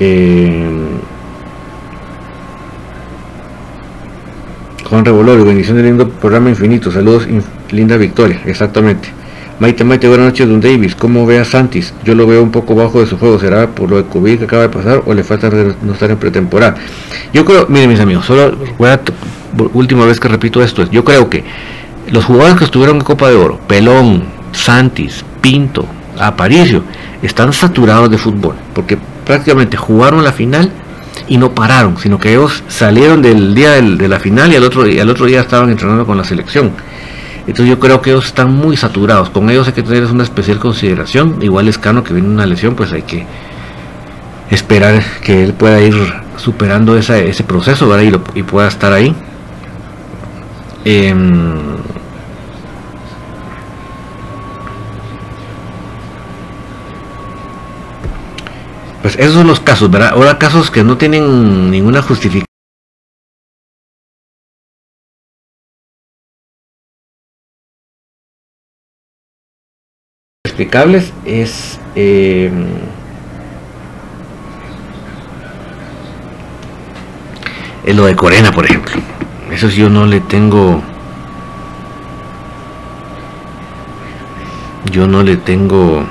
Eh, 0.00 0.68
Juan 4.90 5.04
Revolori, 5.04 5.44
bendición 5.44 5.76
de 5.76 5.84
lindo 5.84 6.08
programa 6.08 6.50
infinito. 6.50 6.90
Saludos, 6.90 7.28
linda 7.70 7.96
victoria, 7.96 8.40
exactamente. 8.46 9.08
Maite 9.60 9.84
Maite, 9.84 10.08
buenas 10.08 10.26
noches, 10.26 10.48
Don 10.48 10.60
Davis. 10.60 10.96
¿Cómo 10.96 11.24
ve 11.24 11.38
a 11.38 11.44
Santis? 11.44 11.94
Yo 12.04 12.16
lo 12.16 12.26
veo 12.26 12.42
un 12.42 12.50
poco 12.50 12.74
bajo 12.74 13.00
de 13.00 13.06
su 13.06 13.16
juego. 13.16 13.38
¿Será 13.38 13.68
por 13.68 13.88
lo 13.88 13.98
de 13.98 14.04
COVID 14.04 14.38
que 14.38 14.44
acaba 14.44 14.62
de 14.62 14.68
pasar 14.68 15.02
o 15.06 15.14
le 15.14 15.22
falta 15.22 15.48
no 15.82 15.92
estar 15.92 16.10
en 16.10 16.16
pretemporada? 16.16 16.74
Yo 17.32 17.44
creo, 17.44 17.66
miren 17.68 17.90
mis 17.90 18.00
amigos, 18.00 18.26
solo 18.26 18.56
voy 18.76 18.88
a 18.90 19.00
última 19.72 20.04
vez 20.04 20.20
que 20.20 20.28
repito 20.28 20.62
esto, 20.62 20.88
yo 20.90 21.04
creo 21.04 21.28
que 21.28 21.44
los 22.10 22.24
jugadores 22.24 22.56
que 22.56 22.64
estuvieron 22.64 22.96
en 22.96 23.02
Copa 23.02 23.28
de 23.28 23.36
Oro, 23.36 23.58
Pelón, 23.66 24.24
Santis, 24.52 25.24
Pinto, 25.40 25.86
Aparicio, 26.18 26.82
están 27.22 27.52
saturados 27.52 28.10
de 28.10 28.18
fútbol, 28.18 28.54
porque 28.74 28.98
prácticamente 29.24 29.76
jugaron 29.76 30.22
la 30.22 30.32
final 30.32 30.70
y 31.28 31.38
no 31.38 31.54
pararon, 31.54 31.96
sino 31.98 32.18
que 32.18 32.32
ellos 32.32 32.62
salieron 32.68 33.22
del 33.22 33.54
día 33.54 33.80
de 33.80 34.08
la 34.08 34.20
final 34.20 34.52
y 34.52 34.56
al 34.56 34.64
otro, 34.64 34.82
al 34.82 35.10
otro 35.10 35.26
día 35.26 35.40
estaban 35.40 35.70
entrenando 35.70 36.04
con 36.04 36.16
la 36.16 36.24
selección. 36.24 36.72
Entonces 37.46 37.66
yo 37.66 37.78
creo 37.78 38.00
que 38.00 38.10
ellos 38.10 38.26
están 38.26 38.54
muy 38.54 38.76
saturados, 38.76 39.30
con 39.30 39.50
ellos 39.50 39.66
hay 39.66 39.74
que 39.74 39.82
tener 39.82 40.04
una 40.06 40.22
especial 40.22 40.58
consideración, 40.58 41.38
igual 41.42 41.68
es 41.68 41.78
Cano 41.78 42.02
que 42.02 42.14
viene 42.14 42.28
una 42.28 42.46
lesión, 42.46 42.74
pues 42.74 42.92
hay 42.92 43.02
que 43.02 43.26
esperar 44.50 45.02
que 45.22 45.44
él 45.44 45.52
pueda 45.52 45.80
ir 45.80 45.94
superando 46.36 46.96
ese 46.96 47.44
proceso 47.44 47.90
y 48.34 48.42
pueda 48.42 48.68
estar 48.68 48.92
ahí. 48.92 49.14
Em, 50.84 51.76
pues 59.02 59.16
esos 59.16 59.34
son 59.34 59.46
los 59.46 59.60
casos, 59.60 59.90
¿verdad? 59.90 60.10
Ahora 60.10 60.38
casos 60.38 60.70
que 60.70 60.84
no 60.84 60.98
tienen 60.98 61.70
ninguna 61.70 62.02
justificación. 62.02 62.44
explicables 70.54 71.12
es 71.24 71.80
eh, 71.96 72.48
lo 77.86 78.06
de 78.06 78.14
Corena, 78.14 78.52
por 78.52 78.64
ejemplo. 78.64 79.13
Eso 79.54 79.68
yo 79.68 79.88
no 79.88 80.04
le 80.04 80.20
tengo... 80.20 80.82
Yo 84.90 85.06
no 85.06 85.22
le 85.22 85.36
tengo 85.36 86.04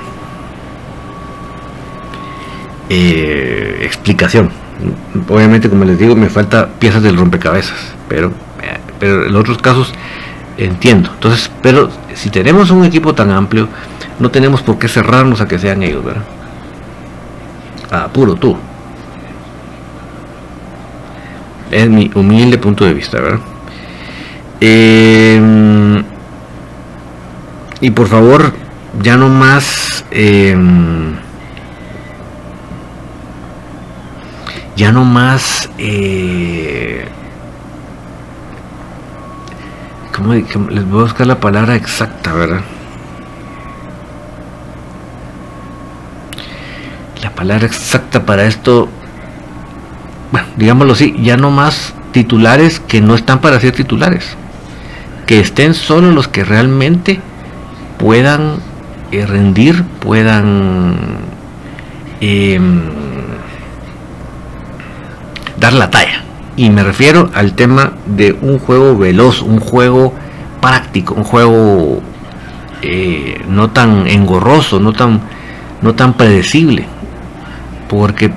eh, 2.88 3.80
explicación. 3.82 4.50
Obviamente, 5.28 5.68
como 5.68 5.84
les 5.84 5.98
digo, 5.98 6.16
me 6.16 6.30
falta 6.30 6.70
piezas 6.78 7.02
del 7.02 7.18
rompecabezas, 7.18 7.94
pero, 8.08 8.32
pero 8.98 9.26
en 9.26 9.36
otros 9.36 9.58
casos 9.58 9.92
entiendo. 10.56 11.10
Entonces, 11.12 11.50
pero 11.62 11.90
si 12.14 12.30
tenemos 12.30 12.70
un 12.70 12.84
equipo 12.84 13.14
tan 13.14 13.30
amplio, 13.30 13.68
no 14.18 14.30
tenemos 14.30 14.62
por 14.62 14.78
qué 14.78 14.88
cerrarnos 14.88 15.42
a 15.42 15.48
que 15.48 15.58
sean 15.58 15.82
ellos, 15.82 16.02
¿verdad? 16.02 16.24
A 17.90 18.08
puro 18.08 18.36
tú 18.36 18.56
es 21.70 21.88
mi 21.88 22.10
humilde 22.14 22.58
punto 22.58 22.84
de 22.84 22.94
vista, 22.94 23.20
¿verdad? 23.20 23.40
Em, 24.60 26.02
y 27.80 27.90
por 27.90 28.08
favor, 28.08 28.54
ya 29.02 29.16
no 29.16 29.28
más... 29.28 30.04
Em, 30.10 31.14
ya 34.76 34.92
no 34.92 35.04
más... 35.04 35.68
Eh, 35.78 37.06
¿cómo, 40.14 40.34
les 40.34 40.88
voy 40.88 41.00
a 41.00 41.02
buscar 41.02 41.26
la 41.26 41.40
palabra 41.40 41.74
exacta, 41.76 42.32
¿verdad? 42.32 42.60
La 47.22 47.30
palabra 47.30 47.66
exacta 47.66 48.24
para 48.24 48.46
esto 48.46 48.88
digámoslo 50.56 50.92
así, 50.92 51.14
ya 51.22 51.36
no 51.36 51.50
más 51.50 51.94
titulares 52.12 52.80
que 52.80 53.00
no 53.00 53.14
están 53.14 53.40
para 53.40 53.60
ser 53.60 53.72
titulares. 53.72 54.36
Que 55.26 55.40
estén 55.40 55.74
solo 55.74 56.10
los 56.10 56.28
que 56.28 56.44
realmente 56.44 57.20
puedan 57.98 58.56
eh, 59.10 59.26
rendir, 59.26 59.84
puedan 60.00 60.96
em, 62.20 62.82
dar 65.58 65.72
la 65.72 65.90
talla. 65.90 66.22
Y 66.56 66.70
me 66.70 66.84
refiero 66.84 67.30
al 67.34 67.54
tema 67.54 67.92
de 68.06 68.36
un 68.40 68.58
juego 68.58 68.96
veloz, 68.96 69.42
un 69.42 69.58
juego 69.58 70.14
práctico, 70.60 71.14
un 71.14 71.24
juego 71.24 72.00
eh, 72.82 73.42
no 73.48 73.70
tan 73.70 74.06
engorroso, 74.06 74.78
no 74.78 74.92
tan, 74.92 75.20
no 75.82 75.94
tan 75.94 76.14
predecible. 76.14 76.86
Porque 77.88 78.30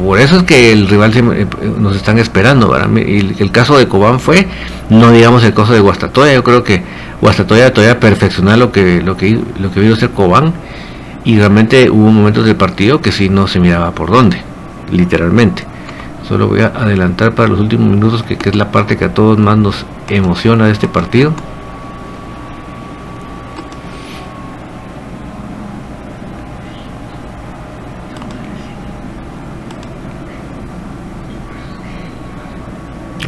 por 0.00 0.18
eso 0.18 0.38
es 0.38 0.42
que 0.44 0.72
el 0.72 0.88
rival 0.88 1.12
eh, 1.14 1.46
nos 1.78 1.96
están 1.96 2.18
esperando. 2.18 2.76
El, 2.76 3.36
el, 3.38 3.50
caso 3.52 3.78
de 3.78 3.88
Cobán 3.88 4.20
fue, 4.20 4.46
no 4.88 5.10
digamos 5.10 5.44
el 5.44 5.54
caso 5.54 5.72
de 5.72 5.80
Guastatoya. 5.80 6.34
Yo 6.34 6.42
creo 6.42 6.64
que 6.64 6.82
Guastatoya 7.20 7.72
todavía 7.72 8.00
perfeccionó 8.00 8.56
lo 8.56 8.72
que 8.72 9.02
lo 9.02 9.16
que 9.16 9.38
lo 9.58 9.70
que 9.70 9.80
vio 9.80 9.96
ser 9.96 10.10
Cobán 10.10 10.52
y 11.24 11.36
realmente 11.36 11.90
hubo 11.90 12.10
momentos 12.10 12.46
del 12.46 12.56
partido 12.56 13.00
que 13.00 13.12
sí 13.12 13.28
no 13.28 13.46
se 13.46 13.60
miraba 13.60 13.92
por 13.92 14.10
dónde, 14.10 14.42
literalmente. 14.90 15.64
Solo 16.26 16.48
voy 16.48 16.60
a 16.60 16.68
adelantar 16.68 17.34
para 17.34 17.48
los 17.48 17.60
últimos 17.60 17.90
minutos 17.90 18.22
que, 18.22 18.36
que 18.38 18.50
es 18.50 18.54
la 18.54 18.70
parte 18.70 18.96
que 18.96 19.06
a 19.06 19.14
todos 19.14 19.38
más 19.38 19.58
nos 19.58 19.84
emociona 20.08 20.66
de 20.66 20.72
este 20.72 20.88
partido. 20.88 21.32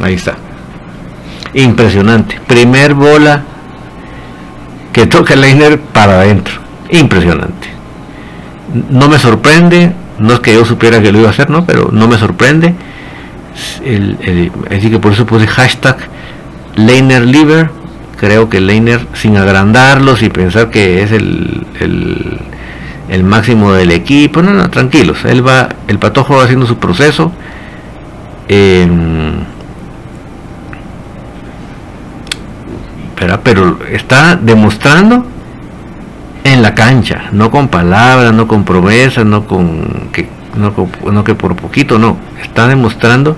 Ahí 0.03 0.15
está. 0.15 0.35
Impresionante. 1.53 2.39
Primer 2.47 2.93
bola 2.93 3.43
que 4.91 5.05
toca 5.05 5.35
Leiner 5.35 5.79
para 5.79 6.19
adentro. 6.19 6.55
Impresionante. 6.89 7.69
No 8.89 9.07
me 9.07 9.17
sorprende. 9.17 9.93
No 10.19 10.33
es 10.33 10.39
que 10.41 10.53
yo 10.53 10.65
supiera 10.65 11.01
que 11.01 11.11
lo 11.11 11.19
iba 11.19 11.29
a 11.29 11.31
hacer, 11.31 11.49
¿no? 11.49 11.65
Pero 11.65 11.89
no 11.91 12.07
me 12.07 12.17
sorprende. 12.17 12.75
así 14.69 14.89
que 14.89 14.99
por 14.99 15.13
eso 15.13 15.25
puse 15.25 15.47
hashtag 15.47 15.97
Leiner 16.75 17.23
Liver, 17.23 17.69
creo 18.19 18.49
que 18.49 18.59
Leiner, 18.59 19.05
sin 19.13 19.37
agrandarlos 19.37 20.21
y 20.23 20.29
pensar 20.29 20.69
que 20.69 21.03
es 21.03 21.11
el, 21.11 21.65
el, 23.09 23.23
máximo 23.23 23.73
del 23.73 23.91
equipo, 23.91 24.41
no, 24.41 24.53
no, 24.53 24.69
tranquilos, 24.69 25.23
él 25.25 25.45
va, 25.45 25.69
el 25.87 25.99
patojo 25.99 26.37
va 26.37 26.43
haciendo 26.43 26.65
su 26.65 26.77
proceso. 26.77 27.31
Pero 33.43 33.79
está 33.91 34.35
demostrando 34.35 35.25
en 36.43 36.61
la 36.61 36.75
cancha, 36.75 37.29
no 37.31 37.49
con 37.49 37.67
palabras, 37.69 38.33
no 38.33 38.47
con 38.47 38.63
promesas, 38.65 39.25
no 39.25 39.45
con 39.45 40.09
que 40.11 40.27
no, 40.55 41.23
que 41.23 41.35
por 41.35 41.55
poquito, 41.55 41.97
no, 41.97 42.17
está 42.41 42.67
demostrando 42.67 43.35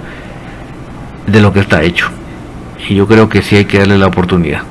de 1.27 1.41
lo 1.41 1.53
que 1.53 1.59
está 1.61 1.81
hecho. 1.83 2.09
Y 2.89 2.95
yo 2.95 3.07
creo 3.07 3.29
que 3.29 3.41
sí 3.41 3.55
hay 3.55 3.65
que 3.65 3.79
darle 3.79 3.97
la 3.97 4.07
oportunidad. 4.07 4.61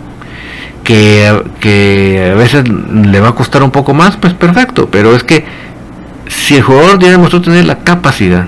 Que, 0.83 1.43
que 1.61 2.31
a 2.33 2.37
veces 2.37 2.69
le 2.69 3.19
va 3.21 3.29
a 3.29 3.35
costar 3.35 3.63
un 3.63 3.71
poco 3.71 3.95
más, 3.95 4.19
pues 4.19 4.35
perfecto, 4.35 4.89
pero 4.91 5.17
es 5.17 5.25
que 5.25 5.45
si 6.27 6.57
el 6.57 6.63
jugador 6.63 6.99
ya 6.99 7.11
demostró 7.11 7.41
tener 7.41 7.65
la 7.65 7.79
capacidad, 7.79 8.47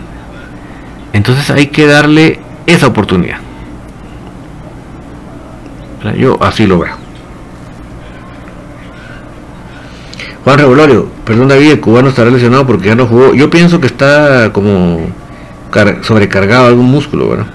entonces 1.14 1.48
hay 1.50 1.68
que 1.68 1.86
darle 1.86 2.40
esa 2.66 2.88
oportunidad. 2.88 3.38
Yo 6.14 6.38
así 6.42 6.66
lo 6.66 6.78
veo. 6.78 6.94
Juan 10.44 10.58
Revolorio, 10.58 11.08
perdón 11.24 11.48
David, 11.48 11.72
el 11.72 11.80
cubano 11.80 12.08
estará 12.08 12.30
lesionado 12.30 12.66
porque 12.66 12.86
ya 12.86 12.94
no 12.94 13.06
jugó. 13.06 13.34
Yo 13.34 13.50
pienso 13.50 13.80
que 13.80 13.88
está 13.88 14.52
como 14.52 15.00
sobrecargado 16.02 16.66
algún 16.66 16.86
músculo, 16.86 17.26
bueno. 17.26 17.46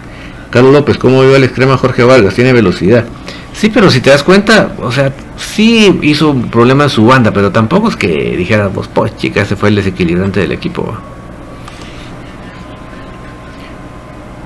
Carlos 0.49 0.73
López, 0.73 0.97
¿cómo 0.97 1.21
vio 1.21 1.35
el 1.35 1.45
extrema 1.45 1.77
Jorge 1.77 2.03
Vargas? 2.03 2.35
Tiene 2.35 2.51
velocidad. 2.51 3.05
Sí, 3.53 3.69
pero 3.69 3.89
si 3.89 4.01
te 4.01 4.09
das 4.09 4.23
cuenta, 4.23 4.73
o 4.79 4.91
sea, 4.91 5.13
sí 5.37 5.99
hizo 6.01 6.31
un 6.31 6.49
problema 6.49 6.83
en 6.83 6.89
su 6.89 7.05
banda, 7.05 7.31
pero 7.31 7.51
tampoco 7.51 7.87
es 7.87 7.95
que 7.95 8.35
dijera, 8.35 8.67
vos, 8.67 8.89
pues 8.93 9.15
chica, 9.15 9.41
ese 9.41 9.55
fue 9.55 9.69
el 9.69 9.75
desequilibrante 9.75 10.41
del 10.41 10.51
equipo. 10.51 10.97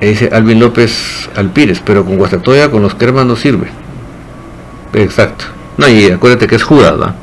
dice 0.02 0.30
Alvin 0.32 0.60
López 0.60 1.30
Alpírez, 1.36 1.82
pero 1.84 2.06
con 2.06 2.18
Guastatoya, 2.18 2.70
con 2.70 2.82
los 2.82 2.96
Kerman 2.96 3.28
no 3.28 3.36
sirve. 3.36 3.70
Exacto. 4.96 5.46
No, 5.78 5.88
y 5.88 6.10
acuérdate 6.10 6.48
que 6.48 6.56
es 6.56 6.64
Judas, 6.64 7.00
¿va? 7.00 7.16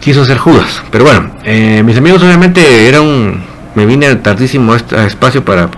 Quiso 0.00 0.24
ser 0.24 0.38
Judas. 0.38 0.82
Pero 0.90 1.04
bueno, 1.04 1.30
eh, 1.44 1.82
mis 1.84 1.96
amigos 1.96 2.22
obviamente 2.22 2.88
era 2.88 3.00
un... 3.00 3.42
Me 3.74 3.86
vine 3.86 4.14
tardísimo 4.16 4.72
a, 4.72 4.76
este, 4.76 5.04
espacio 5.06 5.44
para 5.44 5.68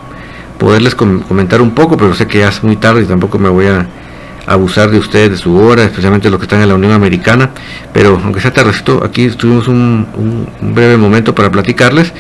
poderles 0.59 0.95
comentar 0.95 1.63
un 1.63 1.71
poco, 1.71 1.97
pero 1.97 2.15
sé 2.15 2.27
que 2.27 2.41
ya 2.41 2.49
es 2.49 2.63
muy 2.63 2.77
tarde 2.77 3.03
y 3.03 3.07
tampoco 3.07 3.39
me 3.39 3.49
voy 3.49 3.67
a 3.67 3.87
abusar 4.47 4.91
de 4.91 4.99
ustedes, 4.99 5.31
de 5.31 5.37
su 5.37 5.57
hora, 5.57 5.85
especialmente 5.85 6.29
los 6.29 6.39
que 6.39 6.45
están 6.45 6.61
en 6.61 6.69
la 6.69 6.75
Unión 6.75 6.93
Americana. 6.93 7.51
Pero 7.93 8.21
aunque 8.23 8.41
sea 8.41 8.53
tardecito, 8.53 9.03
aquí 9.05 9.27
estuvimos 9.27 9.69
un, 9.69 10.07
un 10.61 10.75
breve 10.75 10.97
momento 10.97 11.35
para 11.35 11.51
platicarles. 11.51 12.13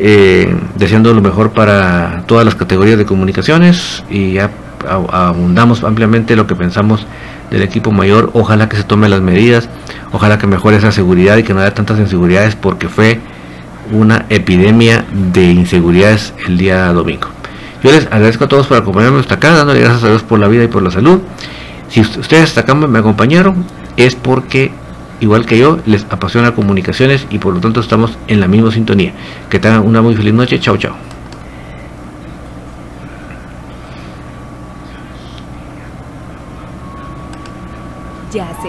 Eh, 0.00 0.52
deseando 0.74 1.14
lo 1.14 1.22
mejor 1.22 1.52
para 1.52 2.24
todas 2.26 2.44
las 2.44 2.56
categorías 2.56 2.98
de 2.98 3.04
comunicaciones 3.04 4.02
y 4.10 4.32
ya 4.32 4.50
abundamos 4.88 5.84
ampliamente 5.84 6.34
lo 6.34 6.48
que 6.48 6.56
pensamos 6.56 7.06
del 7.50 7.62
equipo 7.62 7.90
mayor. 7.92 8.30
Ojalá 8.34 8.68
que 8.68 8.76
se 8.76 8.84
tomen 8.84 9.10
las 9.10 9.20
medidas, 9.20 9.68
ojalá 10.12 10.38
que 10.38 10.46
mejore 10.46 10.76
esa 10.76 10.92
seguridad 10.92 11.36
y 11.36 11.42
que 11.42 11.54
no 11.54 11.60
haya 11.60 11.74
tantas 11.74 11.98
inseguridades 11.98 12.56
porque 12.56 12.88
fue 12.88 13.20
una 13.92 14.26
epidemia 14.28 15.04
de 15.32 15.52
inseguridades 15.52 16.32
el 16.46 16.58
día 16.58 16.92
domingo. 16.92 17.28
Yo 17.82 17.92
les 17.92 18.06
agradezco 18.06 18.44
a 18.44 18.48
todos 18.48 18.66
por 18.66 18.78
acompañarme 18.78 19.20
hasta 19.20 19.34
acá, 19.34 19.52
dándole 19.52 19.80
gracias 19.80 20.04
a 20.04 20.08
Dios 20.08 20.22
por 20.22 20.38
la 20.38 20.48
vida 20.48 20.64
y 20.64 20.68
por 20.68 20.82
la 20.82 20.90
salud. 20.90 21.20
Si 21.88 22.00
ustedes 22.00 22.44
hasta 22.44 22.62
acá 22.62 22.74
me 22.74 22.98
acompañaron, 22.98 23.64
es 23.96 24.14
porque, 24.14 24.72
igual 25.20 25.44
que 25.44 25.58
yo, 25.58 25.78
les 25.84 26.06
apasiona 26.10 26.54
comunicaciones 26.54 27.26
y 27.30 27.38
por 27.38 27.54
lo 27.54 27.60
tanto 27.60 27.80
estamos 27.80 28.16
en 28.26 28.40
la 28.40 28.48
misma 28.48 28.70
sintonía. 28.72 29.12
Que 29.50 29.58
tengan 29.58 29.86
una 29.86 30.00
muy 30.00 30.16
feliz 30.16 30.32
noche. 30.32 30.58
Chao, 30.58 30.76
chao. 30.78 30.94
Ya 38.32 38.48
se 38.60 38.68